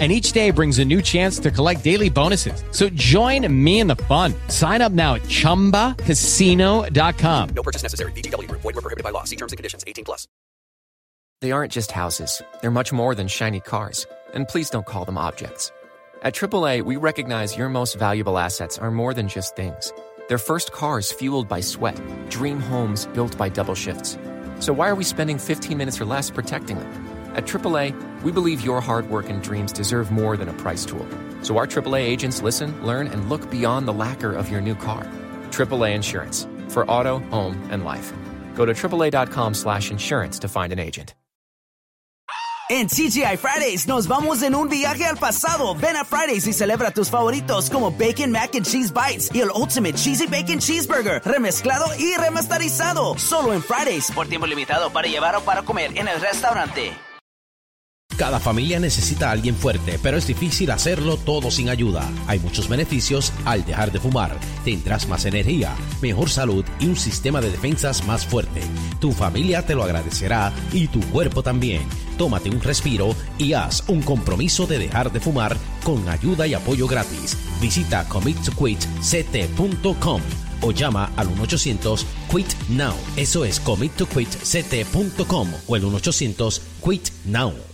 and 0.00 0.10
each 0.10 0.32
day 0.32 0.50
brings 0.50 0.80
a 0.80 0.84
new 0.84 1.00
chance 1.00 1.38
to 1.38 1.52
collect 1.52 1.84
daily 1.84 2.10
bonuses. 2.10 2.64
So 2.72 2.88
join 2.88 3.46
me 3.64 3.78
in 3.78 3.86
the 3.86 3.94
fun. 3.96 4.34
Sign 4.48 4.82
up 4.82 4.90
now 4.90 5.14
at 5.14 5.22
ChumbaCasino.com. 5.22 7.48
No 7.54 7.62
purchase 7.62 7.84
necessary. 7.84 8.10
VGW. 8.12 8.50
Void 8.50 8.64
were 8.64 8.72
prohibited 8.72 9.04
by 9.04 9.10
law. 9.10 9.22
See 9.22 9.36
terms 9.36 9.52
and 9.52 9.56
conditions. 9.56 9.84
18 9.86 10.04
plus. 10.04 10.26
They 11.40 11.52
aren't 11.52 11.72
just 11.72 11.92
houses. 11.92 12.42
They're 12.60 12.70
much 12.70 12.92
more 12.92 13.14
than 13.14 13.28
shiny 13.28 13.60
cars. 13.60 14.06
And 14.32 14.48
please 14.48 14.70
don't 14.70 14.86
call 14.86 15.04
them 15.04 15.16
objects. 15.16 15.70
At 16.22 16.34
AAA, 16.34 16.82
we 16.82 16.96
recognize 16.96 17.56
your 17.56 17.68
most 17.68 17.96
valuable 17.96 18.38
assets 18.38 18.78
are 18.78 18.90
more 18.90 19.14
than 19.14 19.28
just 19.28 19.54
things. 19.54 19.92
They're 20.28 20.38
first 20.38 20.72
cars 20.72 21.12
fueled 21.12 21.48
by 21.48 21.60
sweat, 21.60 22.00
dream 22.30 22.60
homes 22.60 23.06
built 23.06 23.36
by 23.36 23.50
double 23.50 23.74
shifts. 23.74 24.16
So 24.58 24.72
why 24.72 24.88
are 24.88 24.94
we 24.94 25.04
spending 25.04 25.38
15 25.38 25.76
minutes 25.76 26.00
or 26.00 26.06
less 26.06 26.30
protecting 26.30 26.78
them? 26.78 27.13
At 27.34 27.46
AAA, 27.46 28.22
we 28.22 28.32
believe 28.32 28.64
your 28.64 28.80
hard 28.80 29.10
work 29.10 29.28
and 29.28 29.42
dreams 29.42 29.72
deserve 29.72 30.10
more 30.10 30.36
than 30.36 30.48
a 30.48 30.52
price 30.54 30.84
tool. 30.84 31.06
So 31.42 31.58
our 31.58 31.66
AAA 31.66 32.00
agents 32.00 32.42
listen, 32.42 32.84
learn, 32.86 33.08
and 33.08 33.28
look 33.28 33.50
beyond 33.50 33.86
the 33.86 33.92
lacquer 33.92 34.32
of 34.32 34.50
your 34.50 34.60
new 34.60 34.74
car. 34.74 35.06
AAA 35.50 35.94
Insurance 35.94 36.46
for 36.68 36.88
auto, 36.90 37.18
home, 37.30 37.60
and 37.70 37.84
life. 37.84 38.12
Go 38.54 38.64
to 38.64 38.72
AAA.com 38.72 39.54
slash 39.54 39.90
insurance 39.90 40.38
to 40.40 40.48
find 40.48 40.72
an 40.72 40.78
agent. 40.78 41.14
En 42.70 42.86
TGI 42.88 43.36
Fridays 43.36 43.86
nos 43.86 44.08
vamos 44.08 44.42
en 44.42 44.54
un 44.54 44.70
viaje 44.70 45.04
al 45.04 45.18
pasado. 45.18 45.74
Ven 45.74 45.96
a 45.96 46.04
Fridays 46.04 46.46
y 46.46 46.54
celebra 46.54 46.90
tus 46.90 47.10
favoritos 47.10 47.68
como 47.68 47.90
Bacon 47.90 48.32
Mac 48.32 48.54
and 48.54 48.64
Cheese 48.64 48.90
Bites 48.90 49.30
y 49.34 49.42
el 49.42 49.50
Ultimate 49.50 49.92
Cheesy 49.92 50.26
Bacon 50.26 50.58
Cheeseburger, 50.60 51.20
remezclado 51.26 51.84
y 51.98 52.16
remasterizado. 52.16 53.18
Solo 53.18 53.52
en 53.52 53.62
Fridays, 53.62 54.10
por 54.12 54.28
tiempo 54.28 54.46
limitado 54.46 54.90
para 54.90 55.06
llevar 55.06 55.36
o 55.36 55.42
para 55.42 55.62
comer 55.62 55.90
en 55.94 56.08
el 56.08 56.18
restaurante. 56.22 56.96
Cada 58.16 58.38
familia 58.38 58.78
necesita 58.78 59.28
a 59.28 59.32
alguien 59.32 59.56
fuerte, 59.56 59.98
pero 60.00 60.16
es 60.16 60.28
difícil 60.28 60.70
hacerlo 60.70 61.16
todo 61.16 61.50
sin 61.50 61.68
ayuda. 61.68 62.08
Hay 62.28 62.38
muchos 62.38 62.68
beneficios 62.68 63.32
al 63.44 63.64
dejar 63.64 63.90
de 63.90 63.98
fumar. 63.98 64.38
Tendrás 64.64 65.08
más 65.08 65.24
energía, 65.24 65.74
mejor 66.00 66.30
salud 66.30 66.64
y 66.78 66.86
un 66.86 66.94
sistema 66.96 67.40
de 67.40 67.50
defensas 67.50 68.06
más 68.06 68.24
fuerte. 68.24 68.60
Tu 69.00 69.10
familia 69.10 69.66
te 69.66 69.74
lo 69.74 69.82
agradecerá 69.82 70.52
y 70.72 70.86
tu 70.86 71.00
cuerpo 71.10 71.42
también. 71.42 71.82
Tómate 72.16 72.50
un 72.50 72.60
respiro 72.60 73.16
y 73.36 73.54
haz 73.54 73.82
un 73.88 74.00
compromiso 74.00 74.68
de 74.68 74.78
dejar 74.78 75.10
de 75.10 75.18
fumar 75.18 75.56
con 75.82 76.08
ayuda 76.08 76.46
y 76.46 76.54
apoyo 76.54 76.86
gratis. 76.86 77.36
Visita 77.60 78.08
committoquitct.com 78.08 80.20
o 80.60 80.70
llama 80.70 81.10
al 81.16 81.34
1-800-QUIT-NOW. 81.34 82.94
Eso 83.16 83.44
es 83.44 83.58
committoquitct.com 83.58 85.48
o 85.66 85.76
el 85.76 85.82
1-800-QUIT-NOW. 85.82 87.52
Hoy 87.52 87.73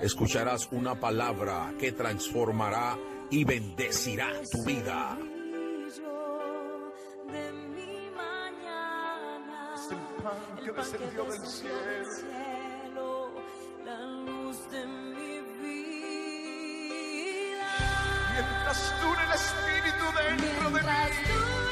Escucharás 0.00 0.68
una 0.72 0.94
palabra 0.94 1.72
que 1.78 1.92
transformará 1.92 2.98
y 3.30 3.44
bendecirá 3.44 4.30
tu 4.50 4.62
vida. 4.64 5.18
Es 9.74 9.92
el 9.92 9.98
pan 10.22 10.64
que 10.64 10.72
descendió 10.72 11.24
del 11.24 11.46
cielo. 11.46 11.76
Mientras 18.32 18.94
dure 19.00 19.22
el 19.24 19.32
Espíritu 19.32 20.04
dentro 20.14 20.70
de 20.70 20.82
mí. 20.82 21.65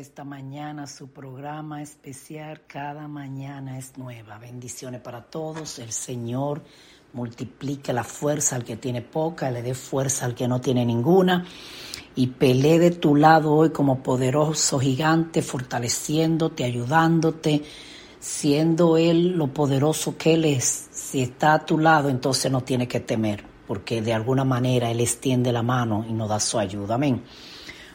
Esta 0.00 0.24
mañana 0.24 0.86
su 0.86 1.08
programa 1.08 1.82
especial. 1.82 2.62
Cada 2.66 3.06
mañana 3.06 3.78
es 3.78 3.98
nueva. 3.98 4.38
Bendiciones 4.38 5.00
para 5.02 5.22
todos. 5.22 5.78
El 5.78 5.92
Señor 5.92 6.62
multiplique 7.12 7.92
la 7.92 8.02
fuerza 8.02 8.56
al 8.56 8.64
que 8.64 8.76
tiene 8.76 9.02
poca, 9.02 9.50
le 9.50 9.62
dé 9.62 9.74
fuerza 9.74 10.24
al 10.24 10.34
que 10.34 10.48
no 10.48 10.60
tiene 10.60 10.86
ninguna. 10.86 11.44
Y 12.14 12.28
pelee 12.28 12.78
de 12.78 12.92
tu 12.92 13.14
lado 13.14 13.52
hoy 13.52 13.70
como 13.70 14.02
poderoso 14.02 14.78
gigante, 14.78 15.42
fortaleciéndote, 15.42 16.64
ayudándote, 16.64 17.62
siendo 18.18 18.96
Él 18.96 19.36
lo 19.36 19.48
poderoso 19.48 20.16
que 20.16 20.34
Él 20.34 20.46
es. 20.46 20.88
Si 20.92 21.20
está 21.20 21.52
a 21.52 21.66
tu 21.66 21.78
lado, 21.78 22.08
entonces 22.08 22.50
no 22.50 22.62
tiene 22.62 22.88
que 22.88 23.00
temer, 23.00 23.44
porque 23.66 24.00
de 24.00 24.14
alguna 24.14 24.44
manera 24.44 24.90
Él 24.90 25.00
extiende 25.00 25.52
la 25.52 25.62
mano 25.62 26.06
y 26.08 26.12
nos 26.14 26.30
da 26.30 26.40
su 26.40 26.58
ayuda. 26.58 26.94
Amén. 26.94 27.22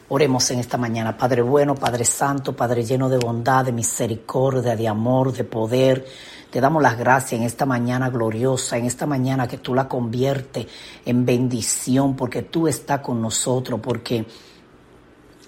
Oremos 0.08 0.48
en 0.52 0.60
esta 0.60 0.78
mañana, 0.78 1.16
Padre 1.16 1.42
bueno, 1.42 1.74
Padre 1.74 2.04
santo, 2.04 2.54
Padre 2.54 2.84
lleno 2.84 3.08
de 3.08 3.18
bondad, 3.18 3.64
de 3.64 3.72
misericordia, 3.72 4.76
de 4.76 4.86
amor, 4.86 5.32
de 5.32 5.42
poder. 5.42 6.06
Te 6.48 6.60
damos 6.60 6.80
las 6.80 6.96
gracias 6.96 7.40
en 7.40 7.42
esta 7.42 7.66
mañana 7.66 8.08
gloriosa, 8.08 8.76
en 8.76 8.84
esta 8.84 9.04
mañana 9.04 9.48
que 9.48 9.58
tú 9.58 9.74
la 9.74 9.88
conviertes 9.88 10.68
en 11.04 11.26
bendición, 11.26 12.14
porque 12.14 12.42
tú 12.42 12.68
estás 12.68 13.00
con 13.00 13.20
nosotros, 13.20 13.80
porque 13.82 14.24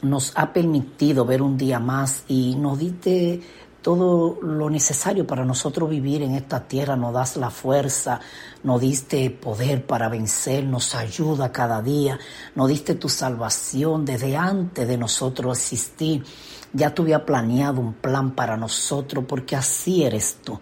nos 0.03 0.33
ha 0.35 0.53
permitido 0.53 1.25
ver 1.25 1.41
un 1.41 1.57
día 1.57 1.79
más 1.79 2.25
y 2.27 2.57
nos 2.57 2.81
diste 2.81 3.41
todo 3.83 4.39
lo 4.43 4.69
necesario 4.71 5.27
para 5.27 5.45
nosotros 5.45 5.89
vivir 5.89 6.23
en 6.23 6.35
esta 6.35 6.67
tierra, 6.67 6.97
nos 6.97 7.15
das 7.15 7.37
la 7.37 7.51
fuerza, 7.51 8.21
nos 8.65 8.81
diste 8.81 9.31
poder 9.31 9.87
para 9.87 10.09
vencer, 10.09 10.65
nos 10.65 10.95
ayuda 10.95 11.53
cada 11.53 11.81
día, 11.81 12.19
nos 12.55 12.69
diste 12.69 12.97
tu 12.97 13.09
salvación 13.09 14.05
desde 14.05 14.37
antes 14.37 14.87
de 14.87 14.99
nosotros 14.99 15.59
existir. 15.59 16.25
Ya 16.73 16.93
tú 16.93 17.07
planeado 17.25 17.81
un 17.81 17.95
plan 17.95 18.33
para 18.33 18.57
nosotros 18.57 19.25
porque 19.27 19.57
así 19.57 20.05
eres 20.05 20.39
tú. 20.43 20.61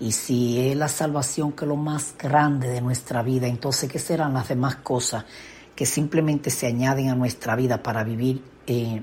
Y 0.00 0.12
si 0.12 0.70
es 0.70 0.76
la 0.76 0.88
salvación 0.88 1.52
que 1.52 1.64
es 1.64 1.68
lo 1.68 1.76
más 1.76 2.14
grande 2.16 2.68
de 2.68 2.80
nuestra 2.80 3.22
vida, 3.22 3.48
entonces 3.48 3.90
¿qué 3.90 3.98
serán 3.98 4.34
las 4.34 4.48
demás 4.48 4.76
cosas 4.76 5.24
que 5.74 5.86
simplemente 5.86 6.50
se 6.50 6.66
añaden 6.66 7.08
a 7.08 7.16
nuestra 7.16 7.56
vida 7.56 7.82
para 7.82 8.04
vivir? 8.04 8.44
Eh, 8.66 9.02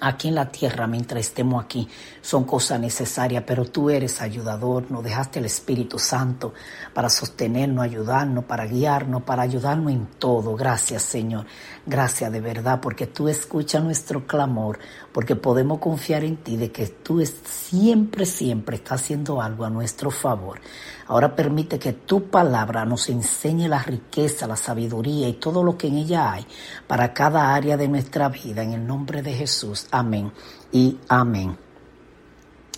aquí 0.00 0.28
en 0.28 0.34
la 0.34 0.50
tierra 0.50 0.86
mientras 0.86 1.20
estemos 1.20 1.64
aquí 1.64 1.88
son 2.20 2.44
cosas 2.44 2.80
necesarias, 2.80 3.44
pero 3.46 3.64
tú 3.64 3.90
eres 3.90 4.20
ayudador, 4.20 4.90
nos 4.90 5.04
dejaste 5.04 5.38
el 5.38 5.44
Espíritu 5.46 5.98
Santo 5.98 6.54
para 6.92 7.08
sostenernos, 7.08 7.84
ayudarnos, 7.84 8.44
para 8.44 8.66
guiarnos, 8.66 9.22
para 9.22 9.42
ayudarnos 9.42 9.92
en 9.92 10.06
todo. 10.18 10.56
Gracias 10.56 11.02
Señor, 11.02 11.46
gracias 11.86 12.32
de 12.32 12.40
verdad, 12.40 12.80
porque 12.80 13.06
tú 13.06 13.28
escuchas 13.28 13.82
nuestro 13.82 14.26
clamor, 14.26 14.78
porque 15.12 15.36
podemos 15.36 15.78
confiar 15.78 16.24
en 16.24 16.36
ti 16.38 16.56
de 16.56 16.72
que 16.72 16.86
tú 16.86 17.24
siempre, 17.24 18.26
siempre 18.26 18.76
estás 18.76 19.02
haciendo 19.02 19.40
algo 19.40 19.64
a 19.64 19.70
nuestro 19.70 20.10
favor. 20.10 20.60
Ahora 21.06 21.36
permite 21.36 21.78
que 21.78 21.92
tu 21.92 22.30
palabra 22.30 22.86
nos 22.86 23.10
enseñe 23.10 23.68
la 23.68 23.82
riqueza, 23.82 24.46
la 24.46 24.56
sabiduría 24.56 25.28
y 25.28 25.34
todo 25.34 25.62
lo 25.62 25.76
que 25.76 25.88
en 25.88 25.98
ella 25.98 26.32
hay 26.32 26.46
para 26.86 27.12
cada 27.12 27.54
área 27.54 27.76
de 27.76 27.88
nuestra 27.88 28.30
vida. 28.30 28.62
En 28.62 28.72
el 28.72 28.86
nombre 28.86 29.20
de 29.22 29.34
Jesús. 29.34 29.83
Amén 29.90 30.32
y 30.72 30.98
amén. 31.08 31.56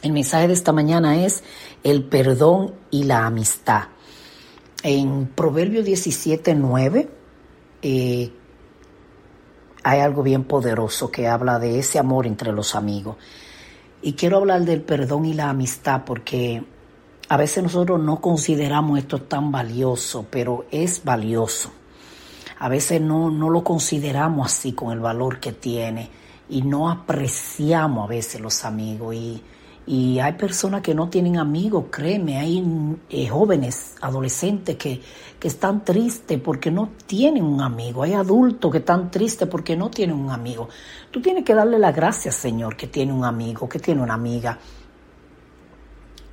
El 0.03 0.13
mensaje 0.13 0.47
de 0.47 0.55
esta 0.55 0.73
mañana 0.73 1.25
es 1.25 1.43
el 1.83 2.05
perdón 2.05 2.75
y 2.91 3.05
la 3.05 3.27
amistad. 3.27 3.85
En 4.83 5.27
Proverbio 5.27 5.83
17, 5.83 6.55
9, 6.55 7.09
eh, 7.83 8.33
hay 9.83 10.01
algo 10.01 10.23
bien 10.23 10.45
poderoso 10.45 11.11
que 11.11 11.27
habla 11.27 11.59
de 11.59 11.79
ese 11.79 11.99
amor 11.99 12.27
entre 12.27 12.53
los 12.53 12.75
amigos. 12.75 13.17
Y 14.03 14.13
quiero 14.13 14.37
hablar 14.37 14.65
del 14.65 14.83
perdón 14.83 15.25
y 15.25 15.33
la 15.33 15.49
amistad 15.49 16.03
porque 16.05 16.63
a 17.29 17.37
veces 17.37 17.65
nosotros 17.65 18.01
no 18.01 18.21
consideramos 18.21 18.99
esto 18.99 19.23
tan 19.23 19.51
valioso, 19.51 20.27
pero 20.31 20.67
es 20.71 21.03
valioso. 21.03 21.73
A 22.59 22.69
veces 22.69 23.01
no, 23.01 23.31
no 23.31 23.51
lo 23.51 23.65
consideramos 23.65 24.47
así 24.47 24.73
con 24.73 24.93
el 24.93 25.01
valor 25.01 25.41
que 25.41 25.53
tiene 25.53 26.26
y 26.49 26.63
no 26.63 26.91
apreciamos 26.91 28.05
a 28.05 28.09
veces 28.09 28.41
los 28.41 28.65
amigos. 28.65 29.15
Y, 29.15 29.43
y 29.87 30.19
hay 30.19 30.33
personas 30.33 30.83
que 30.83 30.95
no 30.95 31.09
tienen 31.09 31.39
amigos, 31.39 31.85
créeme, 31.91 32.39
hay 32.39 32.97
eh, 33.09 33.29
jóvenes, 33.29 33.95
adolescentes 34.01 34.77
que, 34.77 35.01
que 35.39 35.49
están 35.49 35.85
tristes 35.85 36.41
porque 36.41 36.73
no 36.73 36.91
tienen 37.07 37.45
un 37.45 37.61
amigo, 37.61 38.03
hay 38.03 38.15
adultos 38.15 38.73
que 38.73 38.79
están 38.79 39.11
tristes 39.13 39.47
porque 39.49 39.77
no 39.77 39.89
tienen 39.91 40.17
un 40.17 40.31
amigo. 40.31 40.69
Tú 41.13 41.21
tienes 41.23 41.45
que 41.45 41.55
darle 41.55 41.79
las 41.79 41.95
gracias, 41.95 42.35
Señor, 42.35 42.77
que 42.77 42.89
tiene 42.89 43.13
un 43.13 43.25
amigo, 43.25 43.69
que 43.69 43.79
tiene 43.79 44.03
una 44.03 44.15
amiga. 44.15 44.59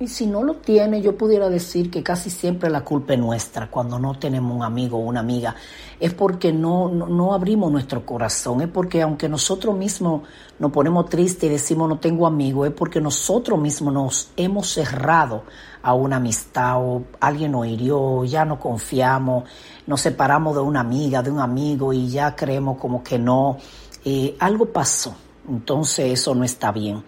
Y 0.00 0.08
si 0.08 0.26
no 0.26 0.42
lo 0.42 0.54
tiene, 0.54 1.00
yo 1.00 1.16
pudiera 1.16 1.48
decir 1.48 1.88
que 1.88 2.02
casi 2.02 2.28
siempre 2.28 2.68
la 2.68 2.82
culpa 2.82 3.12
es 3.12 3.18
nuestra 3.20 3.70
cuando 3.70 3.96
no 3.96 4.18
tenemos 4.18 4.56
un 4.56 4.64
amigo 4.64 4.98
o 4.98 5.02
una 5.02 5.20
amiga. 5.20 5.54
Es 6.00 6.12
porque 6.12 6.52
no, 6.52 6.88
no, 6.88 7.32
abrimos 7.32 7.70
nuestro 7.70 8.04
corazón, 8.04 8.60
es 8.60 8.68
porque 8.68 9.02
aunque 9.02 9.28
nosotros 9.28 9.76
mismos 9.76 10.22
nos 10.58 10.72
ponemos 10.72 11.08
tristes 11.08 11.44
y 11.44 11.52
decimos 11.52 11.88
no 11.88 12.00
tengo 12.00 12.26
amigo, 12.26 12.66
es 12.66 12.72
porque 12.72 13.00
nosotros 13.00 13.56
mismos 13.56 13.94
nos 13.94 14.30
hemos 14.36 14.66
cerrado 14.68 15.44
a 15.80 15.94
una 15.94 16.16
amistad 16.16 16.82
o 16.82 17.04
alguien 17.20 17.52
nos 17.52 17.68
hirió, 17.68 18.24
ya 18.24 18.44
no 18.44 18.58
confiamos, 18.58 19.44
nos 19.86 20.00
separamos 20.00 20.56
de 20.56 20.60
una 20.62 20.80
amiga, 20.80 21.22
de 21.22 21.30
un 21.30 21.38
amigo 21.38 21.92
y 21.92 22.08
ya 22.08 22.34
creemos 22.34 22.78
como 22.78 23.04
que 23.04 23.16
no, 23.16 23.58
eh, 24.04 24.34
algo 24.40 24.66
pasó. 24.66 25.14
Entonces 25.48 26.12
eso 26.18 26.34
no 26.34 26.42
está 26.42 26.72
bien 26.72 27.04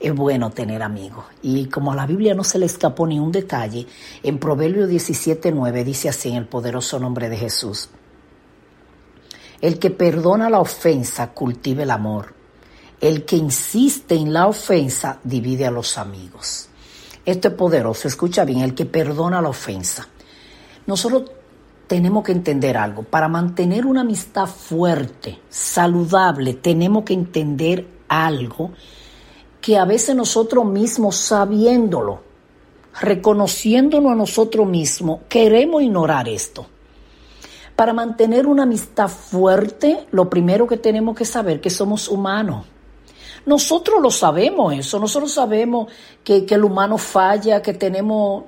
es 0.00 0.14
bueno 0.14 0.50
tener 0.50 0.82
amigos. 0.82 1.26
Y 1.42 1.66
como 1.66 1.92
a 1.92 1.96
la 1.96 2.06
Biblia 2.06 2.34
no 2.34 2.42
se 2.42 2.58
le 2.58 2.66
escapó 2.66 3.06
ni 3.06 3.20
un 3.20 3.30
detalle, 3.30 3.86
en 4.22 4.38
Proverbio 4.38 4.88
17.9 4.88 5.84
dice 5.84 6.08
así 6.08 6.30
en 6.30 6.36
el 6.36 6.46
poderoso 6.46 6.98
nombre 6.98 7.28
de 7.28 7.36
Jesús. 7.36 7.90
El 9.60 9.78
que 9.78 9.90
perdona 9.90 10.48
la 10.48 10.60
ofensa 10.60 11.32
cultiva 11.32 11.82
el 11.82 11.90
amor. 11.90 12.34
El 12.98 13.26
que 13.26 13.36
insiste 13.36 14.14
en 14.14 14.32
la 14.32 14.46
ofensa 14.46 15.20
divide 15.22 15.66
a 15.66 15.70
los 15.70 15.98
amigos. 15.98 16.68
Esto 17.26 17.48
es 17.48 17.54
poderoso, 17.54 18.08
escucha 18.08 18.46
bien, 18.46 18.60
el 18.60 18.74
que 18.74 18.86
perdona 18.86 19.42
la 19.42 19.50
ofensa. 19.50 20.08
Nosotros 20.86 21.30
tenemos 21.86 22.24
que 22.24 22.32
entender 22.32 22.78
algo. 22.78 23.02
Para 23.02 23.28
mantener 23.28 23.84
una 23.84 24.00
amistad 24.00 24.46
fuerte, 24.46 25.40
saludable, 25.50 26.54
tenemos 26.54 27.04
que 27.04 27.12
entender 27.12 27.86
algo 28.08 28.72
que 29.60 29.76
a 29.76 29.84
veces 29.84 30.14
nosotros 30.16 30.64
mismos 30.64 31.16
sabiéndolo, 31.16 32.20
reconociéndonos 33.00 34.12
a 34.12 34.14
nosotros 34.14 34.66
mismos, 34.66 35.20
queremos 35.28 35.82
ignorar 35.82 36.28
esto. 36.28 36.66
Para 37.76 37.92
mantener 37.92 38.46
una 38.46 38.64
amistad 38.64 39.08
fuerte, 39.08 40.06
lo 40.10 40.28
primero 40.28 40.66
que 40.66 40.76
tenemos 40.76 41.16
que 41.16 41.24
saber 41.24 41.60
que 41.60 41.70
somos 41.70 42.08
humanos. 42.08 42.66
Nosotros 43.46 44.02
lo 44.02 44.10
sabemos 44.10 44.74
eso, 44.74 44.98
nosotros 44.98 45.32
sabemos 45.32 45.90
que, 46.22 46.46
el 46.48 46.64
humano 46.64 46.98
falla, 46.98 47.62
que 47.62 47.74
tenemos 47.74 48.44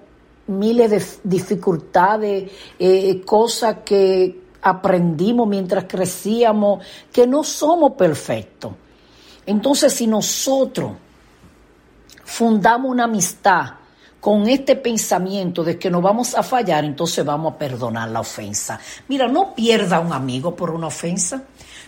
miles 0.48 0.90
de 0.90 1.02
dificultades, 1.24 2.50
eh, 2.78 3.22
cosas 3.24 3.78
que 3.84 4.42
aprendimos 4.60 5.48
mientras 5.48 5.84
crecíamos, 5.84 6.84
que 7.10 7.26
no 7.26 7.42
somos 7.42 7.92
perfectos. 7.92 8.72
Entonces, 9.46 9.92
si 9.92 10.06
nosotros 10.06 10.92
fundamos 12.24 12.90
una 12.90 13.04
amistad 13.04 13.74
con 14.20 14.48
este 14.48 14.76
pensamiento 14.76 15.64
de 15.64 15.78
que 15.78 15.90
no 15.90 16.00
vamos 16.00 16.36
a 16.36 16.44
fallar, 16.44 16.84
entonces 16.84 17.24
vamos 17.24 17.54
a 17.54 17.58
perdonar 17.58 18.08
la 18.08 18.20
ofensa. 18.20 18.78
Mira, 19.08 19.26
no 19.26 19.54
pierda 19.54 19.98
un 19.98 20.12
amigo 20.12 20.54
por 20.54 20.70
una 20.70 20.86
ofensa. 20.86 21.42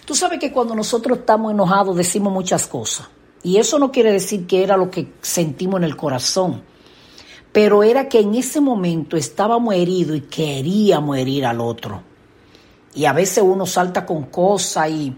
Tú 0.05 0.15
sabes 0.15 0.41
que 0.41 0.53
cuando 0.53 0.75
nosotros 0.75 1.19
estamos 1.19 1.53
enojados 1.53 1.97
decimos 1.97 2.33
muchas 2.33 2.67
cosas. 2.67 3.09
Y 3.45 3.59
eso 3.59 3.79
no 3.79 3.93
quiere 3.93 4.11
decir 4.11 4.47
que 4.47 4.65
era 4.65 4.77
lo 4.77 4.91
que 4.91 5.13
sentimos 5.21 5.79
en 5.79 5.85
el 5.85 5.97
corazón. 5.97 6.63
Pero 7.53 7.85
era 7.85 8.09
que 8.09 8.19
en 8.19 8.35
ese 8.35 8.61
momento 8.61 9.17
estábamos 9.17 9.73
heridos 9.75 10.17
y 10.17 10.23
queríamos 10.23 11.17
herir 11.17 11.47
al 11.47 11.61
otro. 11.61 12.03
Y 12.97 13.05
a 13.05 13.13
veces 13.13 13.45
uno 13.47 13.65
salta 13.65 14.05
con 14.05 14.25
cosas 14.25 14.91
y 14.91 15.17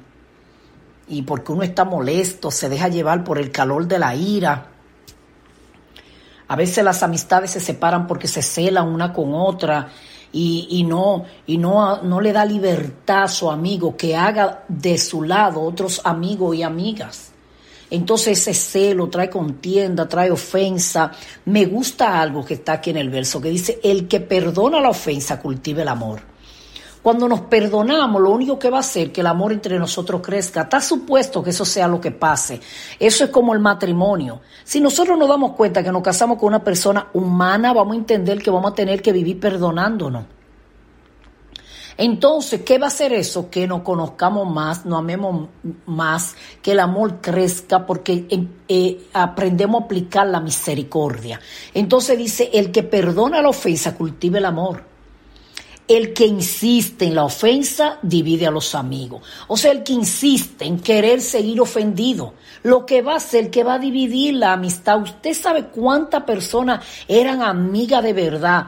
y 1.08 1.22
porque 1.22 1.52
uno 1.52 1.62
está 1.62 1.84
molesto, 1.84 2.50
se 2.50 2.68
deja 2.68 2.88
llevar 2.88 3.24
por 3.24 3.38
el 3.38 3.50
calor 3.50 3.86
de 3.86 3.98
la 3.98 4.14
ira. 4.14 4.66
A 6.48 6.56
veces 6.56 6.84
las 6.84 7.02
amistades 7.02 7.50
se 7.50 7.60
separan 7.60 8.06
porque 8.06 8.28
se 8.28 8.42
celan 8.42 8.88
una 8.88 9.12
con 9.12 9.34
otra 9.34 9.88
y, 10.32 10.84
no, 10.86 11.24
y 11.46 11.56
no, 11.56 12.02
no 12.02 12.20
le 12.20 12.32
da 12.32 12.44
libertad 12.44 13.24
a 13.24 13.28
su 13.28 13.50
amigo 13.50 13.96
que 13.96 14.14
haga 14.14 14.64
de 14.68 14.98
su 14.98 15.22
lado 15.22 15.62
otros 15.62 16.00
amigos 16.04 16.56
y 16.56 16.62
amigas. 16.62 17.32
Entonces 17.88 18.38
ese 18.38 18.52
celo 18.52 19.08
trae 19.08 19.30
contienda, 19.30 20.08
trae 20.08 20.30
ofensa. 20.30 21.12
Me 21.46 21.66
gusta 21.66 22.20
algo 22.20 22.44
que 22.44 22.54
está 22.54 22.74
aquí 22.74 22.90
en 22.90 22.96
el 22.96 23.10
verso 23.10 23.40
que 23.40 23.48
dice, 23.48 23.80
el 23.82 24.08
que 24.08 24.20
perdona 24.20 24.80
la 24.80 24.90
ofensa 24.90 25.40
cultiva 25.40 25.82
el 25.82 25.88
amor. 25.88 26.35
Cuando 27.06 27.28
nos 27.28 27.42
perdonamos, 27.42 28.20
lo 28.20 28.32
único 28.32 28.58
que 28.58 28.68
va 28.68 28.78
a 28.78 28.80
hacer 28.80 29.12
que 29.12 29.20
el 29.20 29.28
amor 29.28 29.52
entre 29.52 29.78
nosotros 29.78 30.20
crezca. 30.20 30.62
Está 30.62 30.80
supuesto 30.80 31.40
que 31.40 31.50
eso 31.50 31.64
sea 31.64 31.86
lo 31.86 32.00
que 32.00 32.10
pase. 32.10 32.60
Eso 32.98 33.22
es 33.22 33.30
como 33.30 33.54
el 33.54 33.60
matrimonio. 33.60 34.40
Si 34.64 34.80
nosotros 34.80 35.16
nos 35.16 35.28
damos 35.28 35.52
cuenta 35.52 35.84
que 35.84 35.92
nos 35.92 36.02
casamos 36.02 36.36
con 36.36 36.48
una 36.48 36.64
persona 36.64 37.06
humana, 37.12 37.72
vamos 37.72 37.94
a 37.94 37.98
entender 38.00 38.42
que 38.42 38.50
vamos 38.50 38.72
a 38.72 38.74
tener 38.74 39.02
que 39.02 39.12
vivir 39.12 39.38
perdonándonos. 39.38 40.24
Entonces, 41.96 42.62
¿qué 42.62 42.76
va 42.76 42.86
a 42.86 42.88
hacer 42.88 43.12
eso? 43.12 43.50
Que 43.50 43.68
nos 43.68 43.82
conozcamos 43.82 44.52
más, 44.52 44.84
nos 44.84 44.98
amemos 44.98 45.48
más, 45.86 46.34
que 46.60 46.72
el 46.72 46.80
amor 46.80 47.20
crezca, 47.20 47.86
porque 47.86 48.26
eh, 48.28 48.48
eh, 48.66 49.06
aprendemos 49.12 49.80
a 49.80 49.84
aplicar 49.84 50.26
la 50.26 50.40
misericordia. 50.40 51.38
Entonces 51.72 52.18
dice, 52.18 52.50
el 52.52 52.72
que 52.72 52.82
perdona 52.82 53.40
la 53.40 53.50
ofensa 53.50 53.94
cultiva 53.94 54.38
el 54.38 54.44
amor. 54.44 54.95
El 55.88 56.12
que 56.12 56.26
insiste 56.26 57.04
en 57.04 57.14
la 57.14 57.24
ofensa 57.24 57.98
divide 58.02 58.46
a 58.46 58.50
los 58.50 58.74
amigos. 58.74 59.22
O 59.46 59.56
sea, 59.56 59.72
el 59.72 59.84
que 59.84 59.92
insiste 59.92 60.64
en 60.64 60.80
querer 60.80 61.20
seguir 61.20 61.60
ofendido, 61.60 62.34
lo 62.64 62.84
que 62.84 63.02
va 63.02 63.14
a 63.14 63.16
hacer 63.16 63.50
que 63.50 63.62
va 63.62 63.74
a 63.74 63.78
dividir 63.78 64.34
la 64.34 64.54
amistad. 64.54 65.00
Usted 65.00 65.32
sabe 65.34 65.66
cuántas 65.66 66.24
personas 66.24 66.84
eran 67.06 67.42
amigas 67.42 68.02
de 68.02 68.12
verdad. 68.12 68.66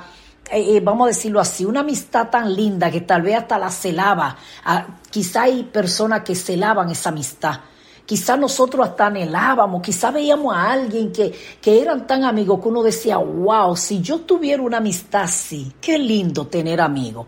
Eh, 0.51 0.77
eh, 0.77 0.81
vamos 0.81 1.07
a 1.07 1.09
decirlo 1.09 1.41
así, 1.41 1.65
una 1.65 1.81
amistad 1.81 2.29
tan 2.31 2.55
linda 2.55 2.91
que 2.91 3.01
tal 3.01 3.23
vez 3.23 3.37
hasta 3.37 3.59
la 3.59 3.71
celaba. 3.71 4.37
Ah, 4.65 4.87
quizá 5.11 5.43
hay 5.43 5.65
personas 5.65 6.23
que 6.23 6.35
celaban 6.35 6.91
esa 6.91 7.09
amistad 7.09 7.61
Quizá 8.09 8.39
nosotros 8.39 8.89
hasta 8.89 9.09
anhelábamos, 9.09 9.83
quizá 9.83 10.11
veíamos 10.11 10.57
a 10.57 10.73
alguien 10.73 11.13
que, 11.13 11.31
que 11.61 11.83
eran 11.83 12.07
tan 12.07 12.25
amigos 12.25 12.59
que 12.59 12.69
uno 12.69 12.83
decía, 12.83 13.19
wow, 13.19 13.77
si 13.77 14.01
yo 14.01 14.21
tuviera 14.21 14.63
una 14.63 14.79
amistad 14.79 15.25
así, 15.25 15.75
qué 15.79 15.99
lindo 15.99 16.47
tener 16.47 16.81
amigos. 16.81 17.27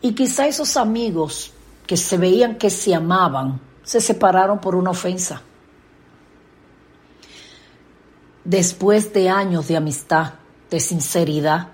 Y 0.00 0.12
quizá 0.12 0.46
esos 0.46 0.76
amigos 0.76 1.52
que 1.88 1.96
se 1.96 2.16
veían 2.16 2.54
que 2.54 2.70
se 2.70 2.94
amaban, 2.94 3.60
se 3.82 4.00
separaron 4.00 4.60
por 4.60 4.76
una 4.76 4.90
ofensa. 4.90 5.42
Después 8.44 9.12
de 9.12 9.28
años 9.28 9.66
de 9.66 9.76
amistad, 9.76 10.34
de 10.70 10.78
sinceridad, 10.78 11.66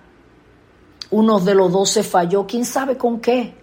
uno 1.11 1.39
de 1.39 1.55
los 1.55 1.71
dos 1.71 1.91
se 1.91 2.03
falló, 2.03 2.47
quién 2.47 2.65
sabe 2.65 2.97
con 2.97 3.21
qué. 3.21 3.55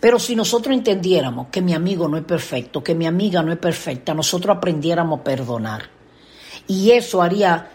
Pero 0.00 0.18
si 0.18 0.36
nosotros 0.36 0.74
entendiéramos 0.74 1.48
que 1.48 1.62
mi 1.62 1.74
amigo 1.74 2.08
no 2.08 2.16
es 2.16 2.24
perfecto, 2.24 2.82
que 2.82 2.94
mi 2.94 3.06
amiga 3.06 3.42
no 3.42 3.52
es 3.52 3.58
perfecta, 3.58 4.14
nosotros 4.14 4.56
aprendiéramos 4.56 5.20
a 5.20 5.24
perdonar. 5.24 5.82
Y 6.66 6.90
eso 6.90 7.22
haría 7.22 7.70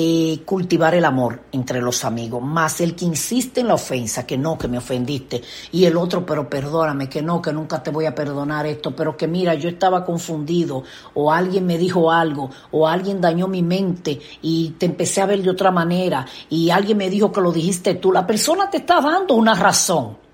eh, 0.00 0.42
cultivar 0.44 0.94
el 0.94 1.04
amor 1.04 1.40
entre 1.50 1.82
los 1.82 2.04
amigos, 2.04 2.40
más 2.40 2.80
el 2.80 2.94
que 2.94 3.04
insiste 3.04 3.62
en 3.62 3.66
la 3.66 3.74
ofensa, 3.74 4.24
que 4.24 4.38
no, 4.38 4.56
que 4.56 4.68
me 4.68 4.78
ofendiste, 4.78 5.42
y 5.72 5.86
el 5.86 5.96
otro, 5.96 6.24
pero 6.24 6.48
perdóname, 6.48 7.08
que 7.08 7.20
no, 7.20 7.42
que 7.42 7.52
nunca 7.52 7.82
te 7.82 7.90
voy 7.90 8.06
a 8.06 8.14
perdonar 8.14 8.64
esto, 8.66 8.94
pero 8.94 9.16
que 9.16 9.26
mira, 9.26 9.54
yo 9.54 9.68
estaba 9.68 10.04
confundido, 10.04 10.84
o 11.14 11.32
alguien 11.32 11.66
me 11.66 11.78
dijo 11.78 12.12
algo, 12.12 12.48
o 12.70 12.86
alguien 12.86 13.20
dañó 13.20 13.48
mi 13.48 13.62
mente 13.62 14.20
y 14.40 14.70
te 14.78 14.86
empecé 14.86 15.20
a 15.20 15.26
ver 15.26 15.42
de 15.42 15.50
otra 15.50 15.72
manera, 15.72 16.24
y 16.48 16.70
alguien 16.70 16.98
me 16.98 17.10
dijo 17.10 17.32
que 17.32 17.40
lo 17.40 17.50
dijiste 17.50 17.96
tú, 17.96 18.12
la 18.12 18.24
persona 18.24 18.70
te 18.70 18.76
está 18.76 19.00
dando 19.00 19.34
una 19.34 19.54
razón 19.54 20.27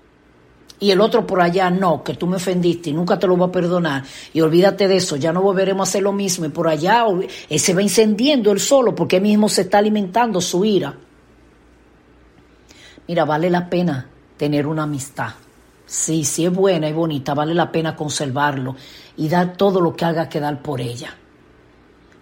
y 0.79 0.91
el 0.91 0.99
otro 0.99 1.25
por 1.25 1.41
allá, 1.41 1.69
no, 1.69 2.03
que 2.03 2.15
tú 2.15 2.27
me 2.27 2.35
ofendiste 2.35 2.89
y 2.89 2.93
nunca 2.93 3.17
te 3.17 3.27
lo 3.27 3.37
voy 3.37 3.47
a 3.47 3.51
perdonar 3.51 4.03
y 4.33 4.41
olvídate 4.41 4.87
de 4.87 4.97
eso, 4.97 5.15
ya 5.15 5.31
no 5.31 5.41
volveremos 5.41 5.87
a 5.87 5.89
hacer 5.89 6.03
lo 6.03 6.11
mismo 6.11 6.45
y 6.45 6.49
por 6.49 6.67
allá 6.67 7.05
eh, 7.49 7.59
se 7.59 7.73
va 7.73 7.81
encendiendo 7.81 8.51
él 8.51 8.59
solo 8.59 8.93
porque 8.93 9.17
él 9.17 9.23
mismo 9.23 9.47
se 9.47 9.61
está 9.61 9.77
alimentando 9.77 10.41
su 10.41 10.65
ira. 10.65 10.93
Mira, 13.07 13.23
vale 13.23 13.49
la 13.49 13.69
pena 13.69 14.09
tener 14.37 14.67
una 14.67 14.83
amistad. 14.83 15.29
Sí, 15.85 16.23
sí 16.23 16.45
es 16.45 16.51
buena 16.51 16.89
y 16.89 16.93
bonita, 16.93 17.33
vale 17.33 17.53
la 17.53 17.71
pena 17.71 17.95
conservarlo 17.95 18.75
y 19.17 19.29
dar 19.29 19.55
todo 19.55 19.79
lo 19.79 19.95
que 19.95 20.05
haga 20.05 20.27
que 20.27 20.39
dar 20.39 20.61
por 20.61 20.81
ella, 20.81 21.15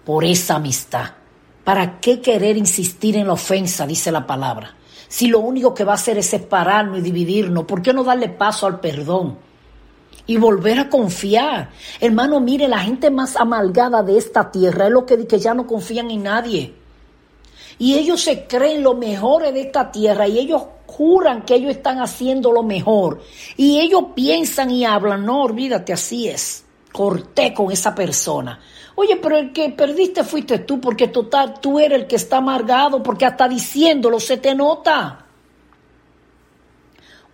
por 0.06 0.26
esa 0.26 0.56
amistad. 0.56 1.12
¿Para 1.64 2.02
qué 2.02 2.20
querer 2.20 2.58
insistir 2.58 3.16
en 3.16 3.28
la 3.28 3.34
ofensa? 3.34 3.88
Dice 3.88 4.12
la 4.12 4.28
palabra. 4.28 4.76
Si 5.14 5.28
lo 5.28 5.42
único 5.42 5.76
que 5.76 5.84
va 5.84 5.92
a 5.92 5.96
hacer 6.02 6.18
es 6.18 6.26
separarnos 6.26 6.98
y 6.98 7.02
dividirnos, 7.02 7.66
¿por 7.66 7.84
qué 7.84 7.94
no 7.94 8.04
darle 8.04 8.30
paso 8.30 8.66
al 8.66 8.80
perdón? 8.80 9.38
Y 10.26 10.38
volver 10.38 10.80
a 10.80 10.90
confiar. 10.90 11.70
Hermano, 12.00 12.40
mire, 12.40 12.68
la 12.68 12.80
gente 12.80 13.12
más 13.12 13.36
amalgada 13.36 14.02
de 14.02 14.18
esta 14.18 14.50
tierra 14.50 14.88
es 14.88 14.92
lo 14.92 15.06
que, 15.06 15.28
que 15.28 15.38
ya 15.38 15.54
no 15.54 15.68
confían 15.68 16.10
en 16.10 16.24
nadie. 16.24 16.74
Y 17.78 17.94
ellos 17.94 18.22
se 18.22 18.48
creen 18.48 18.82
los 18.82 18.98
mejores 18.98 19.54
de 19.54 19.62
esta 19.62 19.92
tierra 19.92 20.28
y 20.28 20.40
ellos 20.40 20.64
juran 20.88 21.44
que 21.44 21.54
ellos 21.54 21.70
están 21.70 22.00
haciendo 22.00 22.52
lo 22.52 22.64
mejor. 22.64 23.22
Y 23.56 23.82
ellos 23.82 24.06
piensan 24.16 24.72
y 24.72 24.84
hablan, 24.84 25.28
no, 25.28 25.44
olvídate, 25.44 25.94
así 25.94 26.28
es. 26.28 26.66
Corté 26.94 27.54
con 27.54 27.72
esa 27.72 27.94
persona. 27.94 28.58
Oye, 28.96 29.18
pero 29.18 29.38
el 29.38 29.52
que 29.52 29.70
perdiste 29.72 30.24
fuiste 30.24 30.60
tú, 30.60 30.80
porque 30.80 31.10
total, 31.10 31.60
tú 31.60 31.80
eres 31.80 32.02
el 32.02 32.08
que 32.08 32.16
está 32.16 32.38
amargado, 32.38 33.04
porque 33.04 33.26
hasta 33.26 33.50
diciéndolo 33.50 34.20
se 34.20 34.38
te 34.38 34.56
nota. 34.56 35.26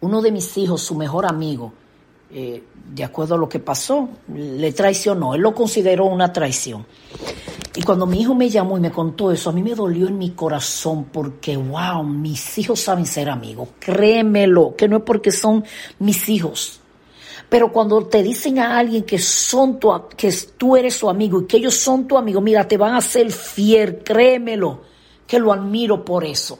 Uno 0.02 0.22
de 0.22 0.32
mis 0.32 0.58
hijos, 0.58 0.82
su 0.82 0.96
mejor 0.96 1.26
amigo, 1.26 1.74
eh, 2.32 2.64
de 2.94 3.04
acuerdo 3.04 3.36
a 3.36 3.38
lo 3.38 3.50
que 3.50 3.60
pasó, 3.60 4.10
le 4.34 4.72
traicionó. 4.72 5.36
Él 5.36 5.42
lo 5.42 5.54
consideró 5.54 6.06
una 6.06 6.32
traición. 6.32 6.86
Y 7.76 7.84
cuando 7.84 8.06
mi 8.06 8.22
hijo 8.22 8.34
me 8.34 8.50
llamó 8.50 8.78
y 8.78 8.82
me 8.82 8.92
contó 8.92 9.32
eso, 9.32 9.50
a 9.50 9.54
mí 9.54 9.62
me 9.62 9.76
dolió 9.76 10.08
en 10.08 10.18
mi 10.18 10.32
corazón 10.32 11.06
porque, 11.06 11.56
wow, 11.56 12.04
mis 12.04 12.58
hijos 12.58 12.80
saben 12.80 13.06
ser 13.06 13.30
amigos. 13.30 13.70
Créemelo, 13.80 14.76
que 14.76 14.88
no 14.88 14.98
es 14.98 15.04
porque 15.04 15.32
son 15.32 15.64
mis 16.00 16.30
hijos. 16.30 16.79
Pero 17.50 17.72
cuando 17.72 18.06
te 18.06 18.22
dicen 18.22 18.60
a 18.60 18.78
alguien 18.78 19.04
que 19.04 19.18
son 19.18 19.80
tu, 19.80 19.92
que 20.16 20.32
tú 20.56 20.78
eres 20.78 20.94
su 20.94 21.10
amigo 21.10 21.42
y 21.42 21.46
que 21.48 21.58
ellos 21.58 21.74
son 21.74 22.08
tu 22.08 22.16
amigo, 22.16 22.42
mira, 22.42 22.68
te 22.68 22.78
van 22.78 22.94
a 22.94 23.02
ser 23.02 23.32
fiel, 23.32 24.04
créemelo, 24.04 24.82
que 25.26 25.40
lo 25.40 25.52
admiro 25.52 26.06
por 26.06 26.24
eso. 26.24 26.60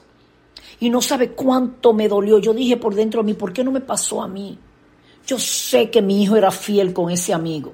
Y 0.80 0.90
no 0.90 1.00
sabe 1.00 1.30
cuánto 1.30 1.92
me 1.92 2.08
dolió. 2.08 2.38
Yo 2.38 2.52
dije 2.52 2.76
por 2.76 2.94
dentro 2.94 3.22
de 3.22 3.26
mí, 3.26 3.34
¿por 3.34 3.52
qué 3.52 3.62
no 3.62 3.70
me 3.70 3.80
pasó 3.80 4.20
a 4.20 4.26
mí? 4.26 4.58
Yo 5.24 5.38
sé 5.38 5.90
que 5.90 6.02
mi 6.02 6.22
hijo 6.22 6.36
era 6.36 6.50
fiel 6.50 6.92
con 6.92 7.10
ese 7.10 7.32
amigo. 7.32 7.72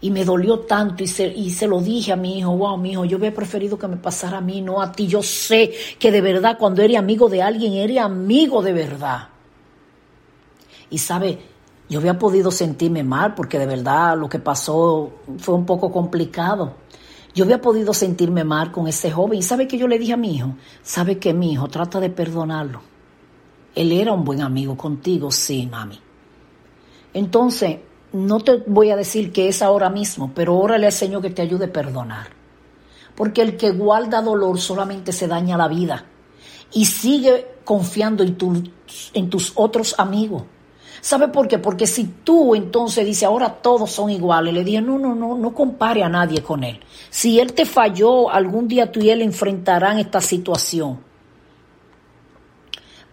Y 0.00 0.10
me 0.10 0.24
dolió 0.24 0.60
tanto 0.60 1.02
y 1.02 1.08
se, 1.08 1.26
y 1.26 1.50
se 1.50 1.66
lo 1.66 1.80
dije 1.80 2.12
a 2.12 2.16
mi 2.16 2.38
hijo, 2.38 2.56
wow, 2.56 2.76
mi 2.76 2.92
hijo, 2.92 3.04
yo 3.04 3.16
hubiera 3.16 3.34
preferido 3.34 3.78
que 3.78 3.88
me 3.88 3.96
pasara 3.96 4.38
a 4.38 4.42
mí, 4.42 4.60
no 4.60 4.80
a 4.80 4.92
ti. 4.92 5.08
Yo 5.08 5.22
sé 5.22 5.72
que 5.98 6.12
de 6.12 6.20
verdad 6.20 6.56
cuando 6.58 6.82
eres 6.82 6.98
amigo 6.98 7.28
de 7.28 7.42
alguien, 7.42 7.72
eres 7.72 7.98
amigo 7.98 8.62
de 8.62 8.74
verdad. 8.74 9.30
Y 10.90 10.98
sabe, 10.98 11.38
yo 11.88 12.00
había 12.00 12.18
podido 12.18 12.50
sentirme 12.50 13.04
mal 13.04 13.34
porque 13.34 13.58
de 13.58 13.66
verdad 13.66 14.16
lo 14.18 14.28
que 14.28 14.38
pasó 14.38 15.12
fue 15.38 15.54
un 15.54 15.66
poco 15.66 15.92
complicado. 15.92 16.74
Yo 17.34 17.44
había 17.44 17.60
podido 17.60 17.92
sentirme 17.92 18.44
mal 18.44 18.72
con 18.72 18.88
ese 18.88 19.10
joven. 19.10 19.38
¿Y 19.38 19.42
sabe 19.42 19.68
que 19.68 19.76
yo 19.78 19.86
le 19.86 19.98
dije 19.98 20.14
a 20.14 20.16
mi 20.16 20.36
hijo? 20.36 20.54
¿Sabe 20.82 21.18
que 21.18 21.34
mi 21.34 21.52
hijo 21.52 21.68
trata 21.68 22.00
de 22.00 22.10
perdonarlo? 22.10 22.80
Él 23.74 23.92
era 23.92 24.12
un 24.12 24.24
buen 24.24 24.40
amigo 24.40 24.76
contigo, 24.76 25.30
sí, 25.30 25.68
mami. 25.70 26.00
Entonces, 27.12 27.78
no 28.12 28.40
te 28.40 28.56
voy 28.66 28.90
a 28.90 28.96
decir 28.96 29.32
que 29.32 29.48
es 29.48 29.60
ahora 29.60 29.90
mismo, 29.90 30.32
pero 30.34 30.56
órale 30.56 30.86
al 30.86 30.92
Señor 30.92 31.22
que 31.22 31.30
te 31.30 31.42
ayude 31.42 31.66
a 31.66 31.72
perdonar. 31.72 32.28
Porque 33.14 33.42
el 33.42 33.56
que 33.56 33.70
guarda 33.72 34.22
dolor 34.22 34.58
solamente 34.58 35.12
se 35.12 35.28
daña 35.28 35.56
la 35.56 35.68
vida 35.68 36.06
y 36.72 36.86
sigue 36.86 37.56
confiando 37.64 38.22
en, 38.22 38.72
en 39.12 39.30
tus 39.30 39.52
otros 39.54 39.94
amigos. 39.98 40.44
¿Sabe 41.06 41.28
por 41.28 41.46
qué? 41.46 41.60
Porque 41.60 41.86
si 41.86 42.02
tú 42.24 42.56
entonces 42.56 43.06
dices, 43.06 43.22
ahora 43.22 43.48
todos 43.48 43.92
son 43.92 44.10
iguales, 44.10 44.52
le 44.52 44.64
dije, 44.64 44.80
no, 44.80 44.98
no, 44.98 45.14
no, 45.14 45.38
no 45.38 45.54
compare 45.54 46.02
a 46.02 46.08
nadie 46.08 46.42
con 46.42 46.64
él. 46.64 46.80
Si 47.10 47.38
él 47.38 47.52
te 47.52 47.64
falló, 47.64 48.28
algún 48.28 48.66
día 48.66 48.90
tú 48.90 48.98
y 48.98 49.10
él 49.10 49.22
enfrentarán 49.22 50.00
esta 50.00 50.20
situación. 50.20 50.98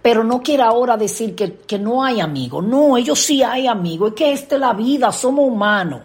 Pero 0.02 0.24
no 0.24 0.42
quiere 0.42 0.64
ahora 0.64 0.98
decir 0.98 1.36
que, 1.36 1.58
que 1.58 1.78
no 1.78 2.04
hay 2.04 2.20
amigos. 2.20 2.66
No, 2.66 2.98
ellos 2.98 3.20
sí 3.20 3.44
hay 3.44 3.68
amigos. 3.68 4.10
Es 4.10 4.16
que 4.16 4.34
esta 4.34 4.56
es 4.56 4.62
la 4.62 4.74
vida, 4.74 5.12
somos 5.12 5.46
humanos. 5.46 6.02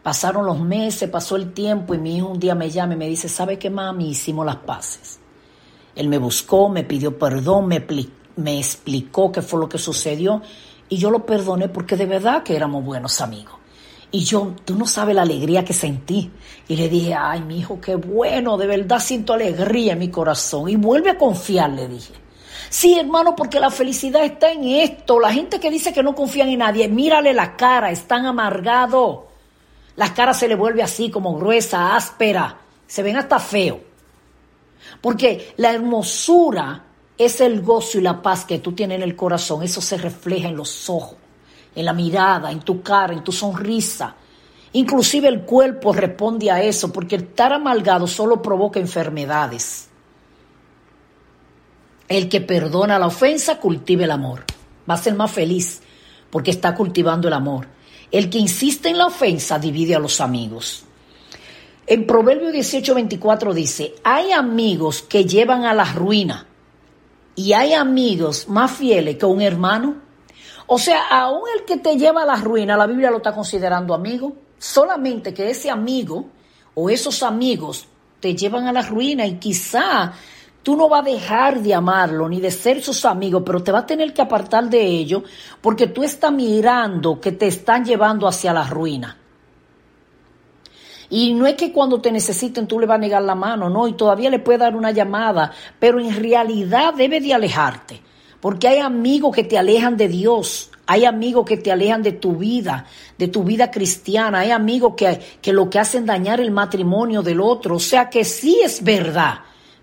Pasaron 0.00 0.46
los 0.46 0.60
meses, 0.60 1.10
pasó 1.10 1.34
el 1.34 1.52
tiempo 1.52 1.92
y 1.92 1.98
mi 1.98 2.18
hijo 2.18 2.28
un 2.28 2.38
día 2.38 2.54
me 2.54 2.70
llama 2.70 2.94
y 2.94 2.98
me 2.98 3.08
dice, 3.08 3.28
¿sabe 3.28 3.58
qué, 3.58 3.68
mami? 3.68 4.10
Hicimos 4.10 4.46
las 4.46 4.58
paces. 4.58 5.18
Él 5.96 6.06
me 6.06 6.18
buscó, 6.18 6.68
me 6.68 6.84
pidió 6.84 7.18
perdón, 7.18 7.66
me, 7.66 7.84
me 8.36 8.58
explicó 8.58 9.30
qué 9.30 9.42
fue 9.42 9.60
lo 9.60 9.68
que 9.68 9.78
sucedió 9.78 10.42
y 10.88 10.98
yo 10.98 11.10
lo 11.10 11.24
perdoné 11.24 11.68
porque 11.68 11.96
de 11.96 12.06
verdad 12.06 12.42
que 12.42 12.56
éramos 12.56 12.84
buenos 12.84 13.20
amigos. 13.20 13.54
Y 14.10 14.24
yo, 14.24 14.54
tú 14.66 14.76
no 14.76 14.86
sabes 14.86 15.16
la 15.16 15.22
alegría 15.22 15.64
que 15.64 15.72
sentí. 15.72 16.30
Y 16.68 16.76
le 16.76 16.90
dije, 16.90 17.14
ay, 17.14 17.40
mi 17.40 17.60
hijo, 17.60 17.80
qué 17.80 17.94
bueno, 17.94 18.58
de 18.58 18.66
verdad 18.66 18.98
siento 18.98 19.32
alegría 19.32 19.94
en 19.94 20.00
mi 20.00 20.10
corazón. 20.10 20.68
Y 20.68 20.76
vuelve 20.76 21.08
a 21.08 21.16
confiar, 21.16 21.70
le 21.70 21.88
dije. 21.88 22.12
Sí, 22.68 22.98
hermano, 22.98 23.34
porque 23.34 23.58
la 23.58 23.70
felicidad 23.70 24.22
está 24.22 24.52
en 24.52 24.64
esto. 24.64 25.18
La 25.18 25.32
gente 25.32 25.58
que 25.58 25.70
dice 25.70 25.94
que 25.94 26.02
no 26.02 26.14
confían 26.14 26.50
en 26.50 26.58
nadie, 26.58 26.88
mírale 26.88 27.32
la 27.32 27.56
cara, 27.56 27.90
están 27.90 28.26
amargados. 28.26 29.20
La 29.96 30.12
cara 30.12 30.34
se 30.34 30.46
le 30.46 30.56
vuelve 30.56 30.82
así, 30.82 31.10
como 31.10 31.34
gruesa, 31.34 31.96
áspera. 31.96 32.58
Se 32.86 33.02
ven 33.02 33.16
hasta 33.16 33.38
feo. 33.38 33.80
Porque 35.00 35.54
la 35.56 35.72
hermosura 35.72 36.84
es 37.18 37.40
el 37.40 37.62
gozo 37.62 37.98
y 37.98 38.02
la 38.02 38.22
paz 38.22 38.44
que 38.44 38.58
tú 38.58 38.72
tienes 38.72 38.96
en 38.96 39.02
el 39.02 39.16
corazón. 39.16 39.62
Eso 39.62 39.80
se 39.80 39.98
refleja 39.98 40.48
en 40.48 40.56
los 40.56 40.88
ojos, 40.88 41.16
en 41.74 41.84
la 41.84 41.92
mirada, 41.92 42.50
en 42.50 42.60
tu 42.60 42.82
cara, 42.82 43.12
en 43.12 43.24
tu 43.24 43.32
sonrisa. 43.32 44.16
Inclusive 44.72 45.28
el 45.28 45.42
cuerpo 45.42 45.92
responde 45.92 46.50
a 46.50 46.62
eso, 46.62 46.92
porque 46.92 47.16
estar 47.16 47.52
amalgado 47.52 48.06
solo 48.06 48.40
provoca 48.40 48.80
enfermedades. 48.80 49.88
El 52.08 52.28
que 52.28 52.40
perdona 52.40 52.98
la 52.98 53.06
ofensa 53.06 53.58
cultiva 53.58 54.04
el 54.04 54.10
amor. 54.10 54.44
Va 54.88 54.94
a 54.94 54.98
ser 54.98 55.14
más 55.14 55.30
feliz 55.30 55.82
porque 56.30 56.50
está 56.50 56.74
cultivando 56.74 57.28
el 57.28 57.34
amor. 57.34 57.68
El 58.10 58.28
que 58.28 58.38
insiste 58.38 58.88
en 58.88 58.98
la 58.98 59.06
ofensa 59.06 59.58
divide 59.58 59.94
a 59.94 59.98
los 59.98 60.20
amigos. 60.20 60.84
En 61.86 62.06
Proverbio 62.06 62.50
18:24 62.50 63.52
dice, 63.52 63.94
hay 64.04 64.32
amigos 64.32 65.02
que 65.02 65.24
llevan 65.24 65.64
a 65.64 65.74
la 65.74 65.84
ruina 65.84 66.46
y 67.34 67.52
hay 67.52 67.72
amigos 67.74 68.48
más 68.48 68.70
fieles 68.70 69.16
que 69.16 69.26
un 69.26 69.40
hermano. 69.40 69.96
O 70.66 70.78
sea, 70.78 71.08
aún 71.08 71.42
el 71.56 71.64
que 71.64 71.78
te 71.78 71.96
lleva 71.96 72.22
a 72.22 72.26
la 72.26 72.36
ruina, 72.36 72.76
la 72.76 72.86
Biblia 72.86 73.10
lo 73.10 73.18
está 73.18 73.34
considerando 73.34 73.94
amigo. 73.94 74.32
Solamente 74.58 75.34
que 75.34 75.50
ese 75.50 75.70
amigo 75.70 76.26
o 76.74 76.88
esos 76.88 77.22
amigos 77.22 77.86
te 78.20 78.34
llevan 78.34 78.66
a 78.66 78.72
la 78.72 78.82
ruina 78.82 79.26
y 79.26 79.38
quizá 79.38 80.12
tú 80.62 80.76
no 80.76 80.88
vas 80.88 81.02
a 81.02 81.10
dejar 81.10 81.60
de 81.60 81.74
amarlo 81.74 82.28
ni 82.28 82.40
de 82.40 82.50
ser 82.50 82.82
sus 82.82 83.04
amigos, 83.04 83.42
pero 83.44 83.62
te 83.62 83.72
vas 83.72 83.82
a 83.82 83.86
tener 83.86 84.14
que 84.14 84.22
apartar 84.22 84.70
de 84.70 84.80
ellos 84.80 85.24
porque 85.60 85.88
tú 85.88 86.04
estás 86.04 86.32
mirando 86.32 87.20
que 87.20 87.32
te 87.32 87.48
están 87.48 87.84
llevando 87.84 88.28
hacia 88.28 88.52
la 88.52 88.64
ruina. 88.64 89.18
Y 91.14 91.34
no 91.34 91.46
es 91.46 91.56
que 91.56 91.72
cuando 91.72 92.00
te 92.00 92.10
necesiten 92.10 92.66
tú 92.66 92.80
le 92.80 92.86
vas 92.86 92.94
a 92.94 92.98
negar 92.98 93.20
la 93.20 93.34
mano, 93.34 93.68
no, 93.68 93.86
y 93.86 93.92
todavía 93.92 94.30
le 94.30 94.38
puedes 94.38 94.60
dar 94.60 94.74
una 94.74 94.92
llamada, 94.92 95.52
pero 95.78 96.00
en 96.00 96.16
realidad 96.16 96.94
debe 96.94 97.20
de 97.20 97.34
alejarte, 97.34 98.00
porque 98.40 98.66
hay 98.66 98.78
amigos 98.78 99.36
que 99.36 99.44
te 99.44 99.58
alejan 99.58 99.98
de 99.98 100.08
Dios, 100.08 100.70
hay 100.86 101.04
amigos 101.04 101.44
que 101.44 101.58
te 101.58 101.70
alejan 101.70 102.02
de 102.02 102.12
tu 102.12 102.36
vida, 102.36 102.86
de 103.18 103.28
tu 103.28 103.44
vida 103.44 103.70
cristiana, 103.70 104.38
hay 104.38 104.52
amigos 104.52 104.94
que, 104.96 105.20
que 105.42 105.52
lo 105.52 105.68
que 105.68 105.80
hacen 105.80 106.06
dañar 106.06 106.40
el 106.40 106.50
matrimonio 106.50 107.20
del 107.20 107.42
otro, 107.42 107.76
o 107.76 107.78
sea 107.78 108.08
que 108.08 108.24
sí 108.24 108.62
es 108.64 108.82
verdad 108.82 109.40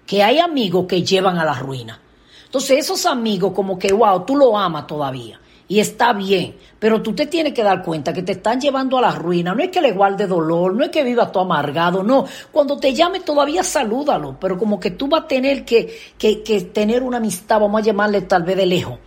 que 0.08 0.24
hay 0.24 0.40
amigos 0.40 0.88
que 0.88 1.04
llevan 1.04 1.38
a 1.38 1.46
la 1.46 1.54
ruina. 1.54 2.02
Entonces 2.46 2.80
esos 2.80 3.06
amigos 3.06 3.54
como 3.54 3.78
que, 3.78 3.94
wow, 3.94 4.26
tú 4.26 4.36
lo 4.36 4.58
amas 4.58 4.88
todavía 4.88 5.40
y 5.72 5.80
está 5.80 6.14
bien, 6.14 6.56
pero 6.80 7.00
tú 7.04 7.14
te 7.14 7.28
tienes 7.28 7.54
que 7.54 7.62
dar 7.62 7.84
cuenta 7.84 8.12
que 8.12 8.24
te 8.24 8.32
están 8.32 8.60
llevando 8.60 8.98
a 8.98 9.02
la 9.02 9.12
ruina. 9.12 9.54
No 9.54 9.62
es 9.62 9.70
que 9.70 9.80
le 9.80 9.92
guarde 9.92 10.26
dolor, 10.26 10.74
no 10.74 10.84
es 10.84 10.90
que 10.90 11.04
viva 11.04 11.32
todo 11.32 11.44
amargado, 11.44 12.02
no. 12.02 12.26
Cuando 12.52 12.80
te 12.80 12.92
llame 12.92 13.20
todavía 13.20 13.64
salúdalo, 13.64 14.36
pero 14.40 14.58
como 14.58 14.80
que 14.80 14.90
tú 14.90 15.08
vas 15.08 15.22
a 15.22 15.28
tener 15.28 15.64
que, 15.64 15.96
que, 16.18 16.62
tener 16.74 17.04
una 17.04 17.18
amistad, 17.18 17.60
vamos 17.60 17.82
a 17.82 17.86
llamarle 17.86 18.22
tal 18.22 18.42
vez 18.42 18.58
de 18.58 18.66
lejos. 18.66 18.98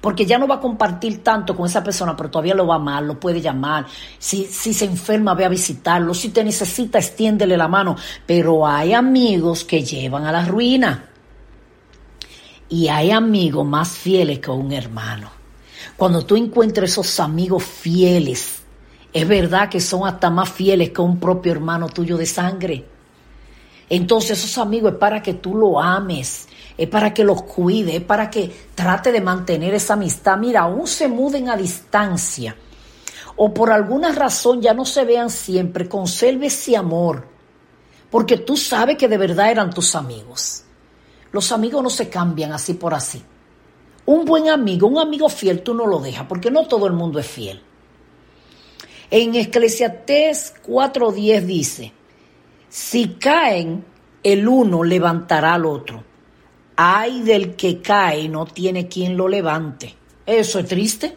Porque 0.00 0.24
ya 0.24 0.38
no 0.38 0.46
va 0.46 0.56
a 0.56 0.60
compartir 0.60 1.24
tanto 1.24 1.56
con 1.56 1.66
esa 1.66 1.82
persona, 1.82 2.14
pero 2.14 2.30
todavía 2.30 2.54
lo 2.54 2.68
va 2.68 2.74
a 2.74 2.78
amar, 2.78 3.02
lo 3.02 3.18
puede 3.18 3.40
llamar. 3.40 3.86
Si, 4.16 4.44
si 4.44 4.72
se 4.72 4.84
enferma, 4.84 5.34
ve 5.34 5.46
a 5.46 5.48
visitarlo. 5.48 6.14
Si 6.14 6.28
te 6.28 6.44
necesita, 6.44 6.98
extiéndele 6.98 7.56
la 7.56 7.66
mano. 7.66 7.96
Pero 8.24 8.68
hay 8.68 8.92
amigos 8.92 9.64
que 9.64 9.82
llevan 9.82 10.26
a 10.26 10.30
la 10.30 10.44
ruina. 10.44 11.08
Y 12.68 12.86
hay 12.86 13.10
amigos 13.10 13.66
más 13.66 13.88
fieles 13.88 14.38
que 14.38 14.50
un 14.52 14.70
hermano. 14.72 15.43
Cuando 15.96 16.24
tú 16.24 16.36
encuentres 16.36 16.92
esos 16.92 17.20
amigos 17.20 17.62
fieles, 17.64 18.62
es 19.12 19.28
verdad 19.28 19.68
que 19.68 19.80
son 19.80 20.06
hasta 20.06 20.28
más 20.30 20.50
fieles 20.50 20.90
que 20.90 21.00
un 21.00 21.20
propio 21.20 21.52
hermano 21.52 21.88
tuyo 21.88 22.16
de 22.16 22.26
sangre. 22.26 22.84
Entonces 23.88 24.38
esos 24.38 24.58
amigos 24.58 24.92
es 24.92 24.98
para 24.98 25.22
que 25.22 25.34
tú 25.34 25.54
lo 25.54 25.80
ames, 25.80 26.48
es 26.76 26.88
para 26.88 27.14
que 27.14 27.22
los 27.22 27.42
cuide, 27.42 27.96
es 27.96 28.02
para 28.02 28.28
que 28.28 28.50
trate 28.74 29.12
de 29.12 29.20
mantener 29.20 29.74
esa 29.74 29.94
amistad. 29.94 30.36
Mira, 30.38 30.62
aún 30.62 30.86
se 30.86 31.06
muden 31.06 31.48
a 31.48 31.56
distancia 31.56 32.56
o 33.36 33.52
por 33.52 33.70
alguna 33.70 34.12
razón 34.12 34.60
ya 34.60 34.74
no 34.74 34.84
se 34.84 35.04
vean 35.04 35.30
siempre, 35.30 35.88
conserve 35.88 36.46
ese 36.46 36.76
amor, 36.76 37.26
porque 38.10 38.38
tú 38.38 38.56
sabes 38.56 38.96
que 38.96 39.08
de 39.08 39.18
verdad 39.18 39.50
eran 39.50 39.70
tus 39.70 39.94
amigos. 39.94 40.64
Los 41.32 41.50
amigos 41.50 41.82
no 41.82 41.90
se 41.90 42.08
cambian 42.08 42.52
así 42.52 42.74
por 42.74 42.94
así. 42.94 43.22
Un 44.06 44.24
buen 44.24 44.48
amigo, 44.48 44.86
un 44.86 44.98
amigo 44.98 45.28
fiel, 45.28 45.62
tú 45.62 45.74
no 45.74 45.86
lo 45.86 45.98
dejas, 45.98 46.26
porque 46.26 46.50
no 46.50 46.66
todo 46.66 46.86
el 46.86 46.92
mundo 46.92 47.18
es 47.18 47.26
fiel. 47.26 47.62
En 49.10 49.34
Eclesiastés 49.34 50.54
4:10 50.66 51.40
dice, 51.42 51.92
si 52.68 53.14
caen, 53.14 53.84
el 54.22 54.48
uno 54.48 54.82
levantará 54.82 55.54
al 55.54 55.66
otro. 55.66 56.02
Ay 56.76 57.22
del 57.22 57.54
que 57.54 57.80
cae, 57.80 58.28
no 58.28 58.46
tiene 58.46 58.88
quien 58.88 59.16
lo 59.16 59.28
levante. 59.28 59.94
Eso 60.26 60.58
es 60.58 60.66
triste. 60.66 61.16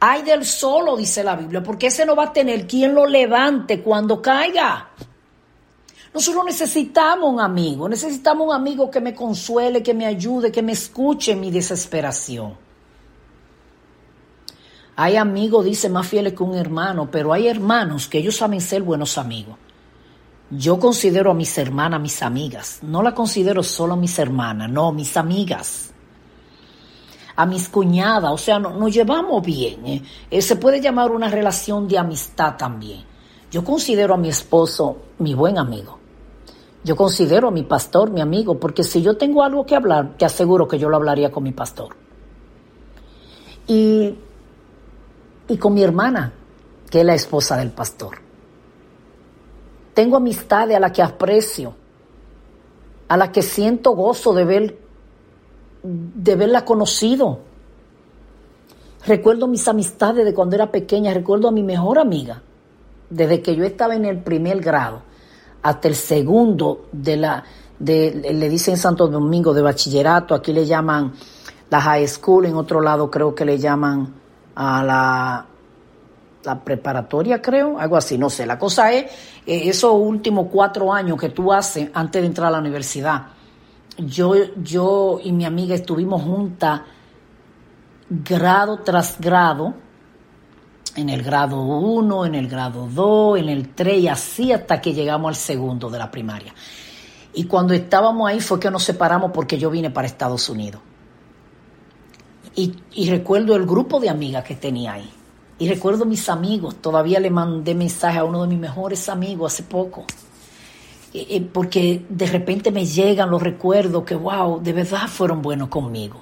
Ay 0.00 0.22
del 0.22 0.44
solo, 0.44 0.96
dice 0.96 1.24
la 1.24 1.34
Biblia, 1.34 1.62
porque 1.62 1.86
ese 1.86 2.04
no 2.04 2.14
va 2.14 2.24
a 2.24 2.32
tener 2.32 2.66
quien 2.66 2.94
lo 2.94 3.06
levante 3.06 3.80
cuando 3.80 4.20
caiga. 4.20 4.90
Nosotros 6.12 6.44
necesitamos 6.44 7.32
un 7.32 7.40
amigo, 7.40 7.88
necesitamos 7.88 8.48
un 8.48 8.54
amigo 8.54 8.90
que 8.90 9.00
me 9.00 9.14
consuele, 9.14 9.82
que 9.82 9.94
me 9.94 10.06
ayude, 10.06 10.50
que 10.50 10.62
me 10.62 10.72
escuche 10.72 11.32
en 11.32 11.40
mi 11.40 11.50
desesperación. 11.50 12.54
Hay 14.96 15.16
amigos, 15.16 15.64
dice, 15.64 15.88
más 15.88 16.06
fieles 16.08 16.32
que 16.32 16.42
un 16.42 16.56
hermano, 16.56 17.08
pero 17.10 17.32
hay 17.32 17.46
hermanos 17.46 18.08
que 18.08 18.18
ellos 18.18 18.36
saben 18.36 18.60
ser 18.60 18.82
buenos 18.82 19.16
amigos. 19.16 19.56
Yo 20.50 20.78
considero 20.78 21.30
a 21.30 21.34
mis 21.34 21.56
hermanas 21.58 22.00
mis 22.00 22.22
amigas, 22.22 22.78
no 22.82 23.02
la 23.02 23.14
considero 23.14 23.62
solo 23.62 23.96
mis 23.96 24.18
hermanas, 24.18 24.70
no, 24.70 24.92
mis 24.92 25.16
amigas 25.16 25.88
a 27.38 27.46
mis 27.46 27.68
cuñadas, 27.68 28.32
o 28.32 28.36
sea, 28.36 28.58
nos 28.58 28.92
llevamos 28.92 29.46
bien. 29.46 29.86
¿eh? 29.86 30.02
Eh, 30.28 30.42
se 30.42 30.56
puede 30.56 30.80
llamar 30.80 31.12
una 31.12 31.28
relación 31.28 31.86
de 31.86 31.96
amistad 31.96 32.56
también. 32.56 33.04
Yo 33.50 33.64
considero 33.64 34.14
a 34.14 34.16
mi 34.16 34.28
esposo 34.28 34.96
mi 35.18 35.34
buen 35.34 35.58
amigo. 35.58 35.98
Yo 36.84 36.96
considero 36.96 37.48
a 37.48 37.50
mi 37.50 37.62
pastor 37.62 38.10
mi 38.10 38.20
amigo, 38.20 38.58
porque 38.58 38.84
si 38.84 39.02
yo 39.02 39.16
tengo 39.16 39.42
algo 39.42 39.66
que 39.66 39.74
hablar, 39.74 40.16
te 40.16 40.24
aseguro 40.24 40.68
que 40.68 40.78
yo 40.78 40.88
lo 40.88 40.96
hablaría 40.96 41.30
con 41.30 41.42
mi 41.42 41.52
pastor. 41.52 41.96
Y, 43.66 44.14
y 45.48 45.56
con 45.56 45.74
mi 45.74 45.82
hermana, 45.82 46.32
que 46.90 47.00
es 47.00 47.06
la 47.06 47.14
esposa 47.14 47.56
del 47.56 47.70
pastor. 47.70 48.18
Tengo 49.94 50.16
amistades 50.16 50.76
a 50.76 50.80
las 50.80 50.92
que 50.92 51.02
aprecio, 51.02 51.74
a 53.08 53.16
las 53.16 53.30
que 53.30 53.42
siento 53.42 53.92
gozo 53.92 54.32
de 54.32 54.44
ver 54.44 54.88
de 55.82 56.36
verla 56.36 56.64
conocido. 56.64 57.40
Recuerdo 59.06 59.46
mis 59.46 59.66
amistades 59.68 60.24
de 60.24 60.34
cuando 60.34 60.56
era 60.56 60.70
pequeña, 60.70 61.14
recuerdo 61.14 61.48
a 61.48 61.52
mi 61.52 61.62
mejor 61.62 61.98
amiga, 61.98 62.42
desde 63.10 63.42
que 63.42 63.56
yo 63.56 63.64
estaba 63.64 63.94
en 63.94 64.04
el 64.04 64.18
primer 64.18 64.60
grado 64.60 65.02
hasta 65.62 65.88
el 65.88 65.94
segundo 65.94 66.86
de 66.92 67.16
la, 67.16 67.44
de, 67.78 68.32
le 68.32 68.48
dicen 68.48 68.76
Santo 68.76 69.08
Domingo 69.08 69.52
de 69.52 69.62
bachillerato, 69.62 70.34
aquí 70.34 70.52
le 70.52 70.66
llaman 70.66 71.12
la 71.70 71.80
high 71.80 72.06
school, 72.06 72.46
en 72.46 72.54
otro 72.54 72.80
lado 72.80 73.10
creo 73.10 73.34
que 73.34 73.44
le 73.44 73.58
llaman 73.58 74.14
a 74.54 74.84
la, 74.84 75.46
la 76.44 76.64
preparatoria, 76.64 77.42
creo, 77.42 77.78
algo 77.78 77.96
así, 77.96 78.16
no 78.16 78.30
sé. 78.30 78.46
La 78.46 78.58
cosa 78.58 78.92
es 78.92 79.04
eh, 79.46 79.68
esos 79.68 79.92
últimos 79.92 80.46
cuatro 80.50 80.92
años 80.92 81.18
que 81.18 81.30
tú 81.30 81.52
haces 81.52 81.90
antes 81.92 82.22
de 82.22 82.26
entrar 82.26 82.48
a 82.48 82.52
la 82.52 82.58
universidad 82.58 83.38
yo, 83.98 84.34
yo 84.62 85.18
y 85.22 85.32
mi 85.32 85.44
amiga 85.44 85.74
estuvimos 85.74 86.22
juntas 86.22 86.82
grado 88.08 88.78
tras 88.78 89.20
grado, 89.20 89.74
en 90.98 91.08
el 91.08 91.22
grado 91.22 91.60
1, 91.62 92.26
en 92.26 92.34
el 92.34 92.48
grado 92.48 92.88
2, 92.92 93.38
en 93.38 93.48
el 93.48 93.68
3 93.68 94.02
y 94.02 94.08
así 94.08 94.52
hasta 94.52 94.80
que 94.80 94.92
llegamos 94.92 95.28
al 95.28 95.36
segundo 95.36 95.88
de 95.88 95.98
la 95.98 96.10
primaria. 96.10 96.52
Y 97.34 97.44
cuando 97.44 97.72
estábamos 97.72 98.28
ahí 98.28 98.40
fue 98.40 98.58
que 98.58 98.68
nos 98.68 98.82
separamos 98.82 99.30
porque 99.32 99.58
yo 99.58 99.70
vine 99.70 99.90
para 99.90 100.08
Estados 100.08 100.48
Unidos. 100.48 100.80
Y, 102.56 103.08
recuerdo 103.08 103.54
el 103.54 103.64
grupo 103.64 104.00
de 104.00 104.08
amigas 104.08 104.42
que 104.42 104.56
tenía 104.56 104.94
ahí. 104.94 105.08
Y 105.60 105.68
recuerdo 105.68 106.04
mis 106.04 106.28
amigos. 106.28 106.74
Todavía 106.82 107.20
le 107.20 107.30
mandé 107.30 107.76
mensaje 107.76 108.18
a 108.18 108.24
uno 108.24 108.42
de 108.42 108.48
mis 108.48 108.58
mejores 108.58 109.08
amigos 109.08 109.52
hace 109.52 109.62
poco. 109.62 110.04
Eh, 111.14 111.26
eh, 111.30 111.40
porque 111.52 112.04
de 112.08 112.26
repente 112.26 112.72
me 112.72 112.84
llegan 112.84 113.30
los 113.30 113.40
recuerdos 113.40 114.02
que, 114.02 114.16
wow, 114.16 114.60
de 114.60 114.72
verdad 114.72 115.06
fueron 115.06 115.40
buenos 115.40 115.68
conmigo. 115.68 116.20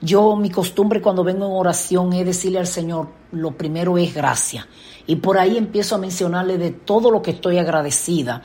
Yo, 0.00 0.36
mi 0.36 0.50
costumbre 0.50 1.00
cuando 1.00 1.24
vengo 1.24 1.46
en 1.46 1.52
oración 1.52 2.12
es 2.12 2.26
decirle 2.26 2.58
al 2.58 2.66
Señor, 2.66 3.08
lo 3.32 3.52
primero 3.52 3.96
es 3.98 4.14
gracia. 4.14 4.68
Y 5.06 5.16
por 5.16 5.38
ahí 5.38 5.56
empiezo 5.56 5.94
a 5.94 5.98
mencionarle 5.98 6.58
de 6.58 6.70
todo 6.70 7.10
lo 7.10 7.22
que 7.22 7.32
estoy 7.32 7.58
agradecida. 7.58 8.42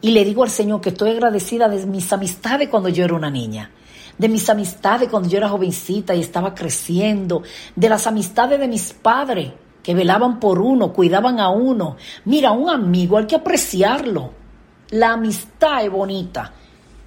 Y 0.00 0.12
le 0.12 0.24
digo 0.24 0.42
al 0.42 0.50
Señor 0.50 0.80
que 0.80 0.90
estoy 0.90 1.10
agradecida 1.10 1.68
de 1.68 1.86
mis 1.86 2.12
amistades 2.12 2.68
cuando 2.68 2.88
yo 2.88 3.04
era 3.04 3.14
una 3.14 3.30
niña 3.30 3.70
de 4.18 4.28
mis 4.28 4.48
amistades 4.50 5.08
cuando 5.08 5.28
yo 5.28 5.38
era 5.38 5.48
jovencita 5.48 6.14
y 6.14 6.20
estaba 6.20 6.54
creciendo, 6.54 7.42
de 7.74 7.88
las 7.88 8.06
amistades 8.06 8.60
de 8.60 8.68
mis 8.68 8.92
padres 8.92 9.52
que 9.82 9.94
velaban 9.94 10.38
por 10.38 10.60
uno, 10.60 10.92
cuidaban 10.92 11.40
a 11.40 11.48
uno. 11.48 11.96
Mira, 12.24 12.52
un 12.52 12.70
amigo 12.70 13.18
hay 13.18 13.26
que 13.26 13.34
apreciarlo. 13.34 14.30
La 14.90 15.12
amistad 15.12 15.84
es 15.84 15.90
bonita. 15.90 16.52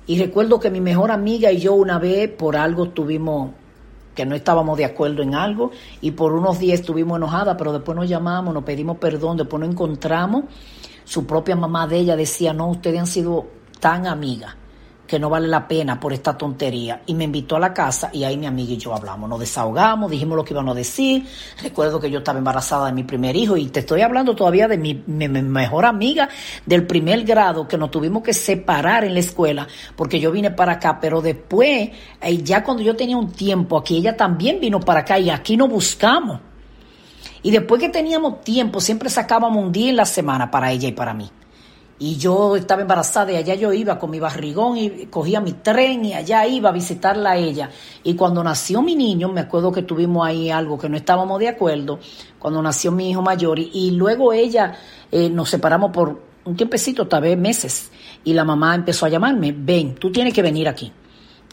Y 0.08 0.20
recuerdo 0.20 0.60
que 0.60 0.70
mi 0.70 0.82
mejor 0.82 1.12
amiga 1.12 1.52
y 1.52 1.60
yo 1.60 1.74
una 1.74 2.00
vez 2.00 2.30
por 2.30 2.58
algo 2.58 2.90
tuvimos 2.90 3.52
que 4.16 4.26
no 4.26 4.34
estábamos 4.34 4.78
de 4.78 4.86
acuerdo 4.86 5.22
en 5.22 5.36
algo 5.36 5.72
y 6.02 6.12
por 6.12 6.34
unos 6.34 6.58
días 6.58 6.80
estuvimos 6.80 7.18
enojadas, 7.18 7.56
pero 7.58 7.74
después 7.74 7.96
nos 7.96 8.10
llamamos, 8.10 8.54
nos 8.54 8.64
pedimos 8.64 8.98
perdón, 8.98 9.38
después 9.38 9.60
nos 9.60 9.70
encontramos. 9.70 10.46
Su 11.04 11.28
propia 11.28 11.56
mamá 11.56 11.86
de 11.86 11.98
ella 11.98 12.16
decía, 12.16 12.54
no, 12.54 12.68
ustedes 12.70 13.00
han 13.00 13.08
sido 13.08 13.46
tan 13.80 14.08
amigas 14.08 14.56
que 15.08 15.20
no 15.20 15.30
vale 15.30 15.48
la 15.48 15.68
pena 15.68 16.00
por 16.00 16.14
esta 16.14 16.38
tontería. 16.38 17.02
Y 17.06 17.14
me 17.14 17.26
invitó 17.26 17.56
a 17.56 17.60
la 17.60 17.74
casa 17.74 18.10
y 18.12 18.24
ahí 18.24 18.38
mi 18.38 18.46
amiga 18.46 18.74
y 18.74 18.78
yo 18.78 18.94
hablamos, 18.94 19.30
nos 19.30 19.40
desahogamos, 19.40 20.10
dijimos 20.10 20.36
lo 20.36 20.44
que 20.44 20.54
íbamos 20.54 20.74
a 20.74 20.78
decir. 20.78 21.26
Recuerdo 21.62 22.00
que 22.00 22.10
yo 22.10 22.20
estaba 22.20 22.40
embarazada 22.40 22.88
de 22.88 22.94
mi 22.94 23.04
primer 23.04 23.36
hijo 23.36 23.58
y 23.58 23.68
te 23.68 23.82
estoy 23.82 24.02
hablando 24.02 24.36
todavía 24.36 24.68
de 24.68 24.78
mi, 24.78 24.94
mejor 25.06 25.86
amiga 25.86 26.30
del 26.66 26.86
primer 26.86 27.24
grado 27.24 27.68
que 27.68 27.78
nos 27.78 27.92
tuvimos 27.92 28.24
que 28.24 28.34
separar 28.34 29.04
en 29.04 29.14
la 29.14 29.20
escuela 29.20 29.68
porque 29.96 30.20
yo 30.20 30.32
vine 30.32 30.52
para 30.52 30.74
acá, 30.74 31.00
pero 31.00 31.22
después, 31.22 31.90
eh, 32.22 32.38
ya 32.44 32.64
cuando 32.64 32.84
yo 32.84 32.96
tenía 32.96 33.18
un 33.18 33.32
tiempo 33.32 33.78
aquí, 33.78 33.98
ella 33.98 34.16
también 34.16 34.60
vino 34.60 34.80
para 34.80 35.02
acá 35.02 35.20
y 35.20 35.30
aquí 35.30 35.58
nos 35.58 35.70
buscamos. 35.70 36.40
Y 37.44 37.52
después 37.52 37.80
que 37.80 37.90
teníamos 37.90 38.42
tiempo, 38.42 38.82
siempre 38.82 39.08
sacábamos 39.08 39.64
un 39.64 39.72
día 39.72 39.92
en 39.92 39.98
la 39.98 40.06
semana 40.06 40.50
para 40.50 40.72
ella 40.72 40.88
y 40.88 40.94
para 40.94 41.14
mí. 41.14 41.30
Y 41.98 42.18
yo 42.18 42.58
estaba 42.58 42.82
embarazada 42.82 43.32
y 43.32 43.38
allá 43.38 43.56
yo 43.56 43.72
iba 43.72 43.98
con 43.98 44.12
mi 44.12 44.20
barrigón 44.20 44.78
y 44.78 45.06
cogía 45.06 45.40
mi 45.40 45.54
tren 45.54 46.04
y 46.04 46.14
allá 46.14 46.46
iba 46.46 46.70
a 46.70 46.74
visitarla 46.74 47.32
a 47.32 47.38
ella. 47.38 47.70
Y 48.04 48.16
cuando 48.16 48.44
nació 48.44 48.82
mi 48.82 48.96
niño, 48.96 49.30
me 49.30 49.40
acuerdo 49.40 49.72
que 49.72 49.84
tuvimos 49.84 50.28
ahí 50.28 50.52
algo 50.52 50.78
que 50.78 50.90
no 50.90 50.98
estábamos 50.98 51.40
de 51.40 51.48
acuerdo, 51.48 52.00
cuando 52.38 52.62
nació 52.62 52.92
mi 52.92 53.12
hijo 53.12 53.22
mayor. 53.22 53.60
Y, 53.60 53.92
luego 53.92 54.34
ella 54.34 54.76
eh, 55.10 55.30
nos 55.30 55.50
separamos 55.50 55.92
por 55.92 56.22
un 56.44 56.56
tiempecito, 56.58 57.08
tal 57.08 57.22
vez 57.22 57.38
meses. 57.38 57.92
Y 58.26 58.34
la 58.34 58.44
mamá 58.44 58.76
empezó 58.76 59.06
a 59.06 59.10
llamarme, 59.10 59.56
ven, 59.58 59.96
tú 59.96 60.12
tienes 60.12 60.34
que 60.34 60.42
venir 60.42 60.68
aquí. 60.68 60.92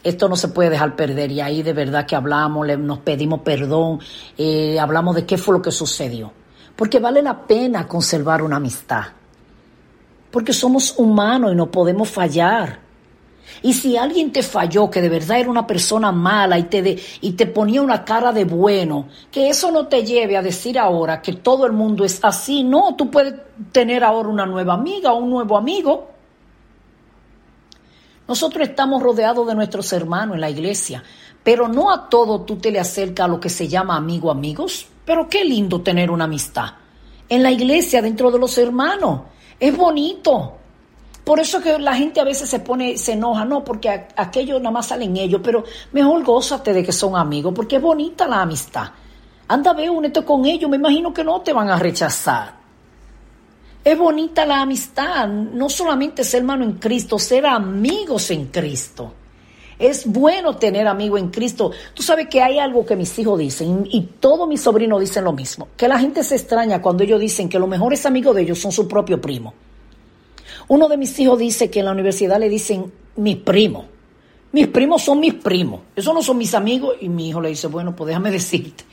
Esto 0.03 0.27
no 0.27 0.35
se 0.35 0.49
puede 0.49 0.71
dejar 0.71 0.97
perder. 0.97 1.31
Y 1.31 1.39
ahí 1.39 1.63
de 1.63 1.71
verdad 1.71 2.05
que 2.05 2.17
hablamos, 2.17 2.67
nos 2.79 2.99
pedimos 2.99 3.39
perdón, 3.39 4.01
eh, 4.37 4.77
hablamos 4.77 5.15
de 5.15 5.25
qué 5.25 5.37
fue 5.37 5.55
lo 5.55 5.61
que 5.61 5.71
sucedió. 5.71 6.33
Porque 6.75 6.99
vale 6.99 7.21
la 7.21 7.47
pena 7.47 7.87
conservar 7.87 8.41
una 8.41 8.57
amistad 8.57 9.05
porque 10.33 10.51
somos 10.51 10.95
humanos 10.97 11.53
y 11.53 11.55
no 11.55 11.69
podemos 11.69 12.09
fallar. 12.09 12.79
Y 13.61 13.71
si 13.71 13.95
alguien 13.97 14.31
te 14.31 14.41
falló, 14.41 14.89
que 14.89 14.99
de 14.99 15.07
verdad 15.07 15.39
era 15.39 15.49
una 15.51 15.67
persona 15.67 16.11
mala 16.11 16.57
y 16.57 16.63
te, 16.63 16.97
y 17.21 17.33
te 17.33 17.45
ponía 17.45 17.83
una 17.83 18.03
cara 18.03 18.31
de 18.31 18.43
bueno, 18.43 19.09
que 19.31 19.47
eso 19.49 19.71
no 19.71 19.85
te 19.85 20.03
lleve 20.03 20.35
a 20.35 20.41
decir 20.41 20.79
ahora 20.79 21.21
que 21.21 21.33
todo 21.33 21.67
el 21.67 21.71
mundo 21.71 22.03
es 22.03 22.19
así. 22.23 22.63
No, 22.63 22.95
tú 22.95 23.11
puedes 23.11 23.35
tener 23.71 24.03
ahora 24.03 24.27
una 24.27 24.47
nueva 24.47 24.73
amiga 24.73 25.13
o 25.13 25.19
un 25.19 25.29
nuevo 25.29 25.55
amigo. 25.55 26.07
Nosotros 28.27 28.67
estamos 28.67 29.03
rodeados 29.03 29.47
de 29.47 29.53
nuestros 29.53 29.93
hermanos 29.93 30.33
en 30.33 30.41
la 30.41 30.49
iglesia, 30.49 31.03
pero 31.43 31.67
no 31.67 31.91
a 31.91 32.09
todo 32.09 32.41
tú 32.41 32.55
te 32.55 32.71
le 32.71 32.79
acercas 32.79 33.25
a 33.25 33.27
lo 33.27 33.39
que 33.39 33.49
se 33.49 33.67
llama 33.67 33.97
amigo 33.97 34.31
amigos. 34.31 34.87
Pero 35.05 35.29
qué 35.29 35.45
lindo 35.45 35.81
tener 35.81 36.09
una 36.09 36.23
amistad. 36.23 36.71
En 37.29 37.43
la 37.43 37.51
iglesia, 37.51 38.01
dentro 38.01 38.31
de 38.31 38.39
los 38.39 38.57
hermanos. 38.57 39.32
Es 39.59 39.75
bonito. 39.75 40.57
Por 41.23 41.39
eso 41.39 41.61
que 41.61 41.79
la 41.79 41.95
gente 41.95 42.19
a 42.19 42.25
veces 42.25 42.49
se 42.49 42.59
pone, 42.59 42.97
se 42.97 43.13
enoja, 43.13 43.45
no, 43.45 43.63
porque 43.63 43.89
aquellos 43.89 44.59
nada 44.59 44.71
más 44.71 44.87
salen 44.87 45.15
ellos, 45.15 45.39
pero 45.43 45.63
mejor 45.93 46.21
gózate 46.23 46.73
de 46.73 46.83
que 46.83 46.91
son 46.91 47.15
amigos, 47.15 47.53
porque 47.55 47.77
es 47.77 47.81
bonita 47.81 48.27
la 48.27 48.41
amistad. 48.41 48.89
Anda, 49.47 49.73
ve, 49.73 49.89
únete 49.89 50.23
con 50.25 50.45
ellos, 50.45 50.69
me 50.69 50.75
imagino 50.75 51.13
que 51.13 51.23
no 51.23 51.39
te 51.41 51.53
van 51.53 51.69
a 51.69 51.79
rechazar. 51.79 52.55
Es 53.83 53.97
bonita 53.97 54.45
la 54.45 54.61
amistad, 54.61 55.27
no 55.27 55.69
solamente 55.69 56.23
ser 56.23 56.41
hermano 56.41 56.63
en 56.65 56.73
Cristo, 56.73 57.17
ser 57.19 57.45
amigos 57.45 58.31
en 58.31 58.47
Cristo. 58.47 59.13
Es 59.83 60.05
bueno 60.05 60.55
tener 60.55 60.87
amigos 60.87 61.19
en 61.19 61.27
Cristo. 61.27 61.71
Tú 61.93 62.01
sabes 62.01 62.29
que 62.29 62.41
hay 62.41 62.57
algo 62.57 62.85
que 62.85 62.95
mis 62.95 63.19
hijos 63.19 63.37
dicen 63.37 63.85
y 63.91 63.99
todos 64.17 64.47
mis 64.47 64.61
sobrinos 64.61 65.01
dicen 65.01 65.25
lo 65.25 65.33
mismo, 65.33 65.67
que 65.75 65.89
la 65.89 65.99
gente 65.99 66.23
se 66.23 66.35
extraña 66.35 66.81
cuando 66.81 67.03
ellos 67.03 67.19
dicen 67.19 67.49
que 67.49 67.59
los 67.59 67.67
mejores 67.67 68.05
amigos 68.05 68.33
de 68.33 68.43
ellos 68.43 68.59
son 68.59 68.71
su 68.71 68.87
propio 68.87 69.19
primo. 69.19 69.53
Uno 70.69 70.87
de 70.87 70.95
mis 70.95 71.19
hijos 71.19 71.37
dice 71.37 71.69
que 71.69 71.79
en 71.79 71.85
la 71.87 71.91
universidad 71.91 72.39
le 72.39 72.47
dicen 72.47 72.93
mi 73.17 73.35
primo. 73.35 73.87
Mis 74.53 74.67
primos 74.67 75.01
son 75.01 75.19
mis 75.19 75.33
primos. 75.33 75.81
Esos 75.97 76.13
no 76.13 76.23
son 76.23 76.37
mis 76.37 76.53
amigos. 76.53 76.95
Y 77.01 77.09
mi 77.09 77.27
hijo 77.27 77.41
le 77.41 77.49
dice, 77.49 77.67
bueno, 77.67 77.93
pues 77.93 78.07
déjame 78.07 78.31
decirte 78.31 78.85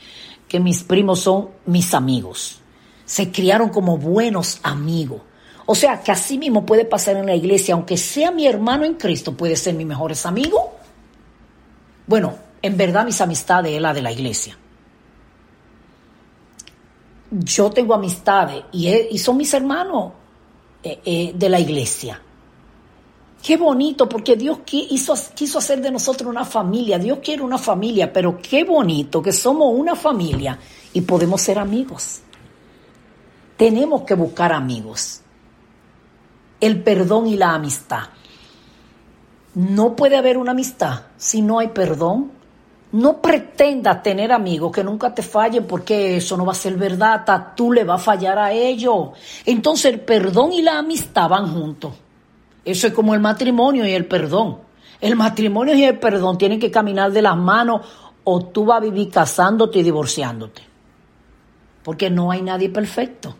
que 0.49 0.59
mis 0.59 0.83
primos 0.83 1.21
son 1.21 1.51
mis 1.67 1.93
amigos. 1.93 2.59
Se 3.05 3.31
criaron 3.31 3.69
como 3.69 3.97
buenos 3.97 4.59
amigos. 4.61 5.21
O 5.67 5.73
sea, 5.73 6.01
que 6.01 6.11
así 6.11 6.37
mismo 6.37 6.65
puede 6.65 6.83
pasar 6.83 7.15
en 7.15 7.27
la 7.27 7.35
iglesia, 7.35 7.75
aunque 7.75 7.95
sea 7.95 8.29
mi 8.29 8.45
hermano 8.45 8.83
en 8.83 8.95
Cristo, 8.95 9.37
puede 9.37 9.55
ser 9.55 9.73
mi 9.75 9.85
mejores 9.85 10.25
amigos. 10.25 10.80
Bueno, 12.11 12.35
en 12.61 12.75
verdad 12.75 13.05
mis 13.05 13.21
amistades 13.21 13.71
es 13.71 13.81
la 13.81 13.93
de 13.93 14.01
la 14.01 14.11
iglesia. 14.11 14.57
Yo 17.29 17.69
tengo 17.69 17.93
amistades 17.93 18.65
y, 18.73 19.17
son 19.17 19.37
mis 19.37 19.53
hermanos 19.53 20.11
eh, 20.83 20.99
eh, 21.05 21.31
de 21.33 21.47
la 21.47 21.57
iglesia. 21.57 22.21
Qué 23.41 23.55
bonito, 23.55 24.09
porque 24.09 24.35
Dios 24.35 24.59
quiso, 24.65 25.13
quiso 25.33 25.59
hacer 25.59 25.79
de 25.79 25.89
nosotros 25.89 26.29
una 26.29 26.43
familia. 26.43 26.99
Dios 26.99 27.19
quiere 27.23 27.43
una 27.43 27.57
familia, 27.57 28.11
pero 28.11 28.41
qué 28.41 28.65
bonito 28.65 29.21
que 29.21 29.31
somos 29.31 29.73
una 29.73 29.95
familia 29.95 30.59
y 30.91 30.99
podemos 30.99 31.41
ser 31.41 31.59
amigos. 31.59 32.19
Tenemos 33.55 34.01
que 34.01 34.15
buscar 34.15 34.51
amigos. 34.51 35.21
El 36.59 36.83
perdón 36.83 37.27
y 37.27 37.37
la 37.37 37.53
amistad. 37.53 38.09
No 39.53 39.95
puede 39.95 40.17
haber 40.17 40.37
una 40.37 40.51
amistad 40.51 41.01
si 41.17 41.41
no 41.41 41.59
hay 41.59 41.69
perdón. 41.69 42.31
No 42.93 43.21
pretendas 43.21 44.03
tener 44.03 44.33
amigos 44.33 44.71
que 44.71 44.83
nunca 44.83 45.13
te 45.13 45.21
fallen 45.21 45.65
porque 45.65 46.17
eso 46.17 46.35
no 46.35 46.45
va 46.45 46.51
a 46.51 46.55
ser 46.55 46.75
verdad. 46.75 47.53
tú 47.55 47.71
le 47.71 47.85
va 47.85 47.95
a 47.95 47.99
fallar 47.99 48.37
a 48.37 48.51
ellos. 48.51 49.09
Entonces 49.45 49.93
el 49.93 50.01
perdón 50.01 50.51
y 50.51 50.61
la 50.61 50.79
amistad 50.79 51.29
van 51.29 51.53
juntos. 51.53 51.93
Eso 52.63 52.87
es 52.87 52.93
como 52.93 53.13
el 53.13 53.21
matrimonio 53.21 53.85
y 53.85 53.91
el 53.91 54.05
perdón. 54.05 54.59
El 54.99 55.15
matrimonio 55.15 55.73
y 55.73 55.83
el 55.83 55.99
perdón 55.99 56.37
tienen 56.37 56.59
que 56.59 56.69
caminar 56.69 57.11
de 57.11 57.21
las 57.21 57.35
manos 57.37 57.81
o 58.23 58.45
tú 58.45 58.65
vas 58.65 58.77
a 58.77 58.81
vivir 58.81 59.09
casándote 59.09 59.79
y 59.79 59.83
divorciándote. 59.83 60.61
Porque 61.83 62.09
no 62.09 62.29
hay 62.29 62.41
nadie 62.41 62.69
perfecto. 62.69 63.35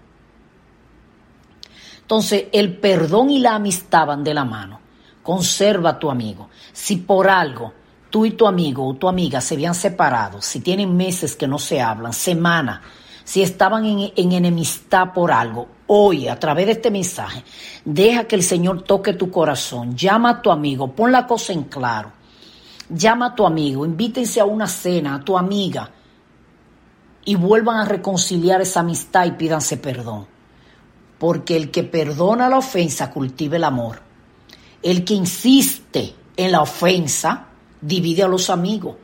Entonces, 2.01 2.45
el 2.51 2.77
perdón 2.77 3.29
y 3.29 3.39
la 3.39 3.55
amistad 3.55 4.07
van 4.07 4.23
de 4.23 4.33
la 4.33 4.43
mano. 4.43 4.80
Conserva 5.23 5.91
a 5.91 5.99
tu 5.99 6.09
amigo. 6.09 6.49
Si 6.73 6.97
por 6.97 7.29
algo 7.29 7.73
tú 8.09 8.25
y 8.25 8.31
tu 8.31 8.45
amigo 8.45 8.87
o 8.87 8.95
tu 8.95 9.07
amiga 9.07 9.41
se 9.41 9.55
habían 9.55 9.75
separado, 9.75 10.41
si 10.41 10.59
tienen 10.59 10.95
meses 10.95 11.35
que 11.35 11.47
no 11.47 11.57
se 11.57 11.81
hablan, 11.81 12.13
semanas, 12.13 12.81
si 13.23 13.41
estaban 13.41 13.85
en, 13.85 14.11
en 14.15 14.31
enemistad 14.33 15.13
por 15.13 15.31
algo, 15.31 15.67
hoy 15.87 16.27
a 16.27 16.37
través 16.37 16.65
de 16.65 16.71
este 16.73 16.91
mensaje, 16.91 17.43
deja 17.85 18.25
que 18.25 18.35
el 18.35 18.43
Señor 18.43 18.81
toque 18.83 19.13
tu 19.13 19.31
corazón, 19.31 19.95
llama 19.95 20.29
a 20.29 20.41
tu 20.41 20.51
amigo, 20.51 20.91
pon 20.91 21.11
la 21.11 21.25
cosa 21.25 21.53
en 21.53 21.63
claro, 21.63 22.11
llama 22.89 23.27
a 23.27 23.35
tu 23.35 23.45
amigo, 23.45 23.85
invítense 23.85 24.39
a 24.41 24.45
una 24.45 24.67
cena, 24.67 25.15
a 25.15 25.19
tu 25.21 25.37
amiga, 25.37 25.89
y 27.23 27.35
vuelvan 27.35 27.77
a 27.77 27.85
reconciliar 27.85 28.61
esa 28.61 28.81
amistad 28.81 29.25
y 29.25 29.31
pídanse 29.31 29.77
perdón. 29.77 30.27
Porque 31.19 31.55
el 31.55 31.69
que 31.69 31.83
perdona 31.83 32.49
la 32.49 32.57
ofensa 32.57 33.11
cultiva 33.11 33.55
el 33.55 33.63
amor. 33.63 34.01
El 34.83 35.03
que 35.05 35.13
insiste 35.13 36.13
en 36.35 36.51
la 36.51 36.61
ofensa 36.61 37.47
divide 37.81 38.23
a 38.23 38.27
los 38.27 38.49
amigos. 38.49 38.95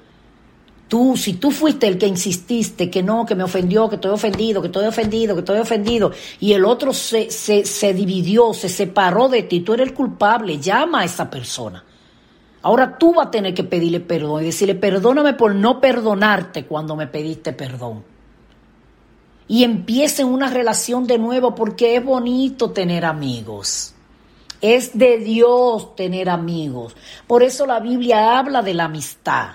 Tú, 0.87 1.17
si 1.17 1.33
tú 1.33 1.51
fuiste 1.51 1.87
el 1.87 1.97
que 1.97 2.07
insististe 2.07 2.89
que 2.89 3.03
no, 3.03 3.25
que 3.25 3.35
me 3.35 3.43
ofendió, 3.43 3.89
que 3.89 3.95
estoy 3.95 4.11
ofendido, 4.11 4.61
que 4.61 4.67
estoy 4.67 4.85
ofendido, 4.85 5.35
que 5.35 5.41
estoy 5.41 5.59
ofendido, 5.59 6.11
y 6.39 6.53
el 6.53 6.63
otro 6.63 6.93
se, 6.93 7.29
se, 7.29 7.65
se 7.65 7.93
dividió, 7.93 8.53
se 8.53 8.69
separó 8.69 9.27
de 9.27 9.43
ti, 9.43 9.59
tú 9.59 9.73
eres 9.73 9.89
el 9.89 9.93
culpable, 9.93 10.59
llama 10.59 11.01
a 11.01 11.05
esa 11.05 11.29
persona. 11.29 11.83
Ahora 12.61 12.97
tú 12.97 13.13
vas 13.13 13.27
a 13.27 13.31
tener 13.31 13.53
que 13.53 13.63
pedirle 13.65 13.99
perdón 13.99 14.41
y 14.41 14.45
decirle, 14.45 14.75
perdóname 14.75 15.33
por 15.33 15.53
no 15.53 15.81
perdonarte 15.81 16.65
cuando 16.65 16.95
me 16.95 17.07
pediste 17.07 17.53
perdón. 17.53 18.03
Y 19.47 19.63
empiecen 19.63 20.27
una 20.27 20.49
relación 20.49 21.05
de 21.05 21.17
nuevo 21.17 21.53
porque 21.53 21.95
es 21.95 22.03
bonito 22.03 22.71
tener 22.71 23.05
amigos. 23.05 23.93
Es 24.61 24.97
de 24.97 25.17
Dios 25.19 25.95
tener 25.95 26.29
amigos. 26.29 26.95
Por 27.27 27.43
eso 27.43 27.65
la 27.65 27.79
Biblia 27.79 28.39
habla 28.39 28.61
de 28.61 28.73
la 28.73 28.85
amistad. 28.85 29.49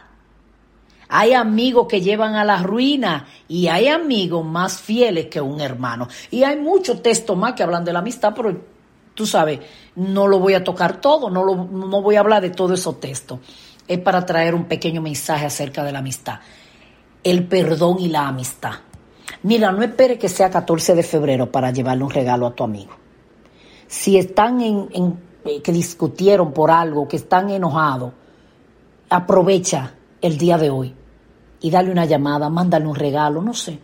Hay 1.08 1.34
amigos 1.34 1.88
que 1.88 2.00
llevan 2.00 2.36
a 2.36 2.44
la 2.44 2.62
ruina 2.62 3.26
y 3.46 3.66
hay 3.68 3.88
amigos 3.88 4.44
más 4.46 4.80
fieles 4.80 5.26
que 5.26 5.40
un 5.40 5.60
hermano. 5.60 6.08
Y 6.30 6.42
hay 6.44 6.56
muchos 6.56 7.02
textos 7.02 7.36
más 7.36 7.52
que 7.52 7.62
hablan 7.62 7.84
de 7.84 7.92
la 7.92 7.98
amistad, 7.98 8.32
pero 8.34 8.56
tú 9.12 9.26
sabes, 9.26 9.60
no 9.96 10.26
lo 10.26 10.38
voy 10.38 10.54
a 10.54 10.64
tocar 10.64 11.00
todo, 11.00 11.28
no, 11.28 11.44
lo, 11.44 11.56
no 11.64 12.00
voy 12.00 12.16
a 12.16 12.20
hablar 12.20 12.40
de 12.40 12.50
todos 12.50 12.80
esos 12.80 12.98
textos. 12.98 13.40
Es 13.86 13.98
para 13.98 14.24
traer 14.24 14.54
un 14.54 14.64
pequeño 14.64 15.02
mensaje 15.02 15.44
acerca 15.44 15.84
de 15.84 15.92
la 15.92 15.98
amistad. 15.98 16.40
El 17.22 17.46
perdón 17.46 17.98
y 18.00 18.08
la 18.08 18.28
amistad. 18.28 18.72
Mira, 19.42 19.70
no 19.72 19.82
espere 19.82 20.18
que 20.18 20.28
sea 20.28 20.48
14 20.48 20.94
de 20.94 21.02
febrero 21.02 21.50
para 21.50 21.72
llevarle 21.72 22.04
un 22.04 22.10
regalo 22.10 22.46
a 22.46 22.54
tu 22.54 22.64
amigo. 22.64 23.01
Si 23.92 24.16
están 24.16 24.62
en, 24.62 24.88
eh, 25.44 25.60
que 25.60 25.70
discutieron 25.70 26.54
por 26.54 26.70
algo, 26.70 27.06
que 27.06 27.16
están 27.16 27.50
enojados, 27.50 28.14
aprovecha 29.10 29.92
el 30.22 30.38
día 30.38 30.56
de 30.56 30.70
hoy 30.70 30.94
y 31.60 31.70
dale 31.70 31.92
una 31.92 32.06
llamada, 32.06 32.48
mándale 32.48 32.86
un 32.86 32.94
regalo, 32.94 33.42
no 33.42 33.52
sé. 33.52 33.78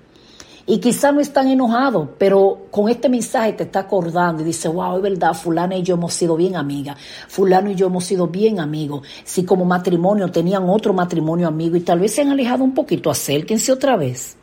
Y 0.64 0.79
quizá 0.79 1.12
no 1.12 1.21
están 1.21 1.49
enojados, 1.49 2.09
pero 2.16 2.68
con 2.71 2.88
este 2.88 3.11
mensaje 3.11 3.53
te 3.53 3.64
está 3.64 3.81
acordando 3.81 4.40
y 4.40 4.47
dice, 4.47 4.68
wow, 4.68 4.97
es 4.97 5.03
verdad, 5.03 5.35
fulano 5.35 5.77
y 5.77 5.83
yo 5.83 5.97
hemos 5.97 6.14
sido 6.14 6.37
bien 6.37 6.57
amigas, 6.57 6.97
fulano 7.29 7.71
y 7.71 7.75
yo 7.75 7.88
hemos 7.88 8.05
sido 8.05 8.29
bien 8.29 8.61
amigos. 8.61 9.07
Si 9.25 9.44
como 9.44 9.66
matrimonio 9.66 10.31
tenían 10.31 10.71
otro 10.71 10.94
matrimonio 10.94 11.49
amigo 11.49 11.77
y 11.77 11.81
tal 11.81 12.01
vez 12.01 12.14
se 12.14 12.23
han 12.23 12.31
alejado 12.31 12.64
un 12.64 12.73
poquito, 12.73 13.11
acérquense 13.11 13.73
otra 13.73 13.99
vez. 13.99 14.38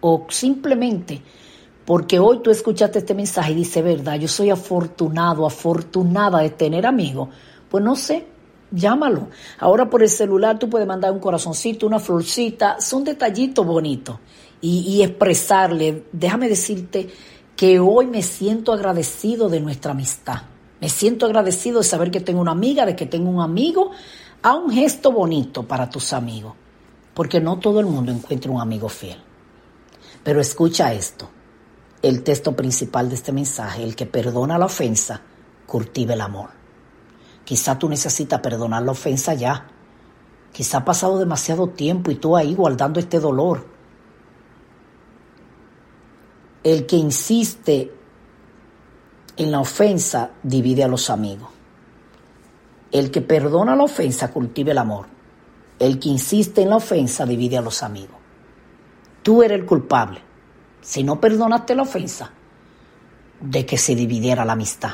O 0.00 0.24
simplemente 0.30 1.20
porque 1.84 2.18
hoy 2.18 2.38
tú 2.38 2.50
escuchaste 2.50 3.00
este 3.00 3.14
mensaje 3.14 3.52
y 3.52 3.56
dice, 3.56 3.82
verdad, 3.82 4.18
yo 4.18 4.28
soy 4.28 4.50
afortunado, 4.50 5.46
afortunada 5.46 6.40
de 6.40 6.50
tener 6.50 6.86
amigos. 6.86 7.28
Pues 7.68 7.84
no 7.84 7.94
sé, 7.94 8.26
llámalo. 8.70 9.28
Ahora 9.58 9.90
por 9.90 10.02
el 10.02 10.08
celular 10.08 10.58
tú 10.58 10.70
puedes 10.70 10.88
mandar 10.88 11.12
un 11.12 11.18
corazoncito, 11.18 11.86
una 11.86 12.00
florcita, 12.00 12.80
son 12.80 13.04
detallitos 13.04 13.66
bonitos. 13.66 14.18
Y, 14.66 15.02
expresarle, 15.02 16.04
déjame 16.10 16.48
decirte 16.48 17.10
que 17.54 17.78
hoy 17.78 18.06
me 18.06 18.22
siento 18.22 18.72
agradecido 18.72 19.50
de 19.50 19.60
nuestra 19.60 19.92
amistad. 19.92 20.44
Me 20.80 20.88
siento 20.88 21.26
agradecido 21.26 21.80
de 21.80 21.84
saber 21.84 22.10
que 22.10 22.20
tengo 22.20 22.40
una 22.40 22.52
amiga, 22.52 22.86
de 22.86 22.96
que 22.96 23.04
tengo 23.04 23.28
un 23.28 23.42
amigo. 23.42 23.90
A 24.40 24.54
un 24.54 24.70
gesto 24.70 25.12
bonito 25.12 25.64
para 25.64 25.90
tus 25.90 26.14
amigos, 26.14 26.54
porque 27.12 27.40
no 27.40 27.58
todo 27.58 27.78
el 27.78 27.84
mundo 27.84 28.10
encuentra 28.10 28.50
un 28.50 28.60
amigo 28.60 28.88
fiel. 28.88 29.18
Pero 30.22 30.40
escucha 30.40 30.94
esto, 30.94 31.28
el 32.04 32.22
texto 32.22 32.54
principal 32.54 33.08
de 33.08 33.14
este 33.14 33.32
mensaje, 33.32 33.82
el 33.82 33.96
que 33.96 34.04
perdona 34.04 34.58
la 34.58 34.66
ofensa, 34.66 35.22
cultiva 35.66 36.12
el 36.12 36.20
amor. 36.20 36.50
Quizá 37.44 37.78
tú 37.78 37.88
necesitas 37.88 38.40
perdonar 38.40 38.82
la 38.82 38.92
ofensa 38.92 39.32
ya. 39.32 39.68
Quizá 40.52 40.78
ha 40.78 40.84
pasado 40.84 41.18
demasiado 41.18 41.68
tiempo 41.70 42.10
y 42.10 42.16
tú 42.16 42.36
ahí 42.36 42.54
guardando 42.54 43.00
este 43.00 43.20
dolor. 43.20 43.66
El 46.62 46.84
que 46.84 46.96
insiste 46.96 47.90
en 49.38 49.50
la 49.50 49.60
ofensa 49.60 50.30
divide 50.42 50.84
a 50.84 50.88
los 50.88 51.08
amigos. 51.08 51.48
El 52.92 53.10
que 53.10 53.22
perdona 53.22 53.74
la 53.76 53.84
ofensa 53.84 54.30
cultiva 54.30 54.72
el 54.72 54.78
amor. 54.78 55.06
El 55.78 55.98
que 55.98 56.10
insiste 56.10 56.60
en 56.60 56.68
la 56.68 56.76
ofensa 56.76 57.24
divide 57.24 57.56
a 57.56 57.62
los 57.62 57.82
amigos. 57.82 58.18
Tú 59.22 59.42
eres 59.42 59.58
el 59.58 59.64
culpable, 59.64 60.20
si 60.84 61.02
no 61.02 61.18
perdonaste 61.18 61.74
la 61.74 61.82
ofensa, 61.82 62.30
de 63.40 63.64
que 63.64 63.78
se 63.78 63.94
dividiera 63.94 64.44
la 64.44 64.52
amistad. 64.52 64.92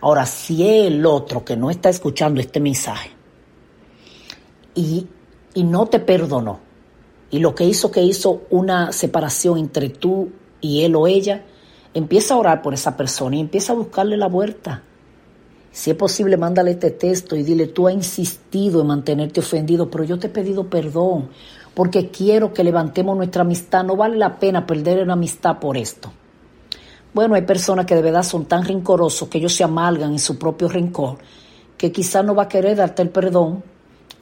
Ahora, 0.00 0.24
si 0.24 0.66
el 0.66 1.04
otro 1.04 1.44
que 1.44 1.56
no 1.56 1.68
está 1.68 1.88
escuchando 1.88 2.40
este 2.40 2.60
mensaje 2.60 3.10
y, 4.74 5.08
y 5.54 5.64
no 5.64 5.86
te 5.86 5.98
perdonó, 5.98 6.60
y 7.30 7.40
lo 7.40 7.54
que 7.56 7.64
hizo 7.64 7.90
que 7.90 8.02
hizo 8.02 8.42
una 8.50 8.92
separación 8.92 9.58
entre 9.58 9.88
tú 9.88 10.30
y 10.60 10.84
él 10.84 10.94
o 10.94 11.08
ella, 11.08 11.44
empieza 11.92 12.34
a 12.34 12.38
orar 12.38 12.62
por 12.62 12.72
esa 12.72 12.96
persona 12.96 13.36
y 13.36 13.40
empieza 13.40 13.72
a 13.72 13.76
buscarle 13.76 14.16
la 14.16 14.28
vuelta. 14.28 14.84
Si 15.72 15.90
es 15.90 15.96
posible, 15.96 16.36
mándale 16.36 16.70
este 16.70 16.92
texto 16.92 17.34
y 17.34 17.42
dile, 17.42 17.66
tú 17.66 17.88
has 17.88 17.94
insistido 17.94 18.80
en 18.80 18.86
mantenerte 18.86 19.40
ofendido, 19.40 19.90
pero 19.90 20.04
yo 20.04 20.18
te 20.18 20.28
he 20.28 20.30
pedido 20.30 20.70
perdón 20.70 21.30
porque 21.76 22.10
quiero 22.10 22.54
que 22.54 22.64
levantemos 22.64 23.14
nuestra 23.18 23.42
amistad. 23.42 23.84
No 23.84 23.96
vale 23.96 24.16
la 24.16 24.38
pena 24.38 24.66
perder 24.66 25.02
una 25.02 25.12
amistad 25.12 25.58
por 25.58 25.76
esto. 25.76 26.10
Bueno, 27.12 27.34
hay 27.34 27.42
personas 27.42 27.84
que 27.84 27.94
de 27.94 28.00
verdad 28.00 28.22
son 28.22 28.46
tan 28.46 28.64
rencorosos 28.64 29.28
que 29.28 29.36
ellos 29.36 29.52
se 29.52 29.62
amalgan 29.62 30.12
en 30.12 30.18
su 30.18 30.38
propio 30.38 30.68
rencor, 30.68 31.18
que 31.76 31.92
quizás 31.92 32.24
no 32.24 32.34
va 32.34 32.44
a 32.44 32.48
querer 32.48 32.78
darte 32.78 33.02
el 33.02 33.10
perdón 33.10 33.62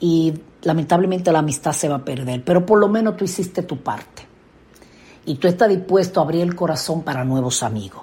y 0.01 0.35
lamentablemente 0.63 1.31
la 1.31 1.39
amistad 1.39 1.71
se 1.71 1.89
va 1.89 1.95
a 1.95 2.05
perder. 2.05 2.43
Pero 2.45 2.67
por 2.67 2.81
lo 2.81 2.89
menos 2.89 3.17
tú 3.17 3.25
hiciste 3.25 3.63
tu 3.63 3.77
parte. 3.77 4.27
Y 5.25 5.37
tú 5.37 5.47
estás 5.47 5.69
dispuesto 5.69 6.19
a 6.19 6.25
abrir 6.25 6.43
el 6.43 6.57
corazón 6.57 7.03
para 7.05 7.25
nuevos 7.25 7.63
amigos. 7.63 8.03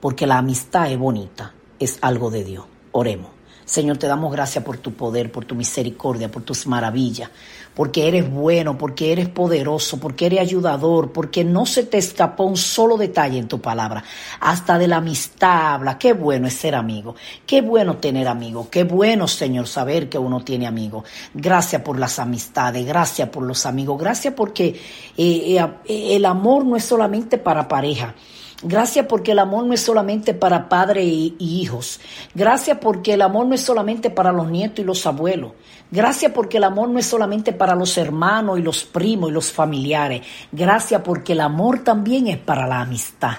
Porque 0.00 0.26
la 0.26 0.38
amistad 0.38 0.90
es 0.90 0.98
bonita, 0.98 1.54
es 1.78 1.98
algo 2.00 2.32
de 2.32 2.42
Dios. 2.42 2.64
Oremos. 2.90 3.35
Señor, 3.66 3.96
te 3.96 4.06
damos 4.06 4.30
gracias 4.30 4.62
por 4.62 4.78
tu 4.78 4.92
poder, 4.92 5.32
por 5.32 5.44
tu 5.44 5.56
misericordia, 5.56 6.30
por 6.30 6.44
tus 6.44 6.68
maravillas, 6.68 7.28
porque 7.74 8.06
eres 8.06 8.30
bueno, 8.30 8.78
porque 8.78 9.10
eres 9.10 9.28
poderoso, 9.28 9.98
porque 9.98 10.26
eres 10.26 10.38
ayudador, 10.38 11.10
porque 11.10 11.42
no 11.42 11.66
se 11.66 11.82
te 11.82 11.98
escapó 11.98 12.44
un 12.44 12.56
solo 12.56 12.96
detalle 12.96 13.38
en 13.38 13.48
tu 13.48 13.60
palabra. 13.60 14.04
Hasta 14.38 14.78
de 14.78 14.86
la 14.86 14.98
amistad 14.98 15.74
habla. 15.74 15.98
Qué 15.98 16.12
bueno 16.12 16.46
es 16.46 16.54
ser 16.54 16.76
amigo. 16.76 17.16
Qué 17.44 17.60
bueno 17.60 17.96
tener 17.96 18.28
amigos. 18.28 18.68
Qué 18.70 18.84
bueno, 18.84 19.26
Señor, 19.26 19.66
saber 19.66 20.08
que 20.08 20.16
uno 20.16 20.44
tiene 20.44 20.68
amigos. 20.68 21.02
Gracias 21.34 21.82
por 21.82 21.98
las 21.98 22.20
amistades. 22.20 22.86
Gracias 22.86 23.28
por 23.30 23.42
los 23.42 23.66
amigos. 23.66 23.98
Gracias 23.98 24.32
porque 24.32 24.80
eh, 25.16 25.58
eh, 25.58 26.16
el 26.16 26.24
amor 26.24 26.64
no 26.64 26.76
es 26.76 26.84
solamente 26.84 27.36
para 27.36 27.66
pareja. 27.66 28.14
Gracias 28.62 29.04
porque 29.06 29.32
el 29.32 29.38
amor 29.38 29.66
no 29.66 29.74
es 29.74 29.82
solamente 29.82 30.32
para 30.32 30.68
padres 30.68 31.04
y, 31.04 31.36
hijos. 31.38 32.00
Gracias 32.34 32.78
porque 32.80 33.12
el 33.12 33.20
amor 33.20 33.46
no 33.46 33.54
es 33.54 33.60
solamente 33.60 34.08
para 34.08 34.32
los 34.32 34.50
nietos 34.50 34.78
y 34.78 34.84
los 34.84 35.06
abuelos. 35.06 35.52
Gracias 35.90 36.32
porque 36.32 36.56
el 36.56 36.64
amor 36.64 36.88
no 36.88 36.98
es 36.98 37.06
solamente 37.06 37.52
para 37.52 37.74
los 37.74 37.98
hermanos 37.98 38.58
y 38.58 38.62
los 38.62 38.84
primos 38.84 39.28
y 39.28 39.34
los 39.34 39.52
familiares. 39.52 40.22
Gracias 40.50 41.02
porque 41.02 41.34
el 41.34 41.42
amor 41.42 41.84
también 41.84 42.28
es 42.28 42.38
para 42.38 42.66
la 42.66 42.80
amistad. 42.80 43.36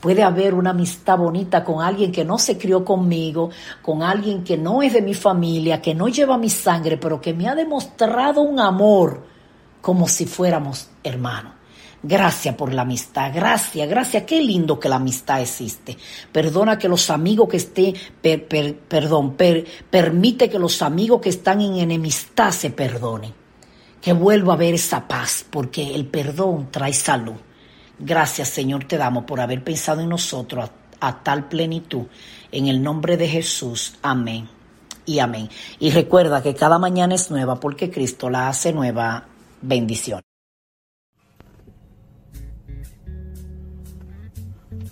Puede 0.00 0.22
haber 0.22 0.54
una 0.54 0.70
amistad 0.70 1.18
bonita 1.18 1.64
con 1.64 1.82
alguien 1.82 2.12
que 2.12 2.24
no 2.24 2.38
se 2.38 2.56
crió 2.56 2.84
conmigo, 2.84 3.50
con 3.82 4.04
alguien 4.04 4.44
que 4.44 4.56
no 4.56 4.82
es 4.82 4.92
de 4.92 5.02
mi 5.02 5.14
familia, 5.14 5.82
que 5.82 5.94
no 5.96 6.08
lleva 6.08 6.38
mi 6.38 6.48
sangre, 6.48 6.96
pero 6.96 7.20
que 7.20 7.34
me 7.34 7.48
ha 7.48 7.56
demostrado 7.56 8.40
un 8.40 8.60
amor 8.60 9.26
como 9.82 10.06
si 10.08 10.26
fuéramos 10.26 10.88
hermanos. 11.02 11.59
Gracias 12.02 12.54
por 12.54 12.72
la 12.72 12.82
amistad, 12.82 13.30
gracias, 13.34 13.86
gracias. 13.86 14.22
Qué 14.22 14.40
lindo 14.40 14.80
que 14.80 14.88
la 14.88 14.96
amistad 14.96 15.42
existe. 15.42 15.98
Perdona 16.32 16.78
que 16.78 16.88
los 16.88 17.10
amigos 17.10 17.48
que 17.50 17.58
estén, 17.58 17.94
perdón, 18.88 19.36
permite 19.36 20.48
que 20.48 20.58
los 20.58 20.80
amigos 20.80 21.20
que 21.20 21.28
están 21.28 21.60
en 21.60 21.76
enemistad 21.76 22.52
se 22.52 22.70
perdonen. 22.70 23.34
Que 24.00 24.14
vuelva 24.14 24.54
a 24.54 24.56
haber 24.56 24.74
esa 24.74 25.06
paz, 25.06 25.44
porque 25.50 25.94
el 25.94 26.06
perdón 26.06 26.68
trae 26.70 26.94
salud. 26.94 27.36
Gracias, 27.98 28.48
Señor, 28.48 28.84
te 28.84 28.96
damos 28.96 29.24
por 29.24 29.38
haber 29.38 29.62
pensado 29.62 30.00
en 30.00 30.08
nosotros 30.08 30.70
a, 31.00 31.06
a 31.06 31.22
tal 31.22 31.48
plenitud. 31.48 32.06
En 32.50 32.68
el 32.68 32.82
nombre 32.82 33.18
de 33.18 33.28
Jesús, 33.28 33.98
amén 34.00 34.48
y 35.04 35.18
amén. 35.18 35.50
Y 35.78 35.90
recuerda 35.90 36.42
que 36.42 36.54
cada 36.54 36.78
mañana 36.78 37.14
es 37.14 37.30
nueva 37.30 37.60
porque 37.60 37.90
Cristo 37.90 38.30
la 38.30 38.48
hace 38.48 38.72
nueva. 38.72 39.26
Bendición. 39.60 40.22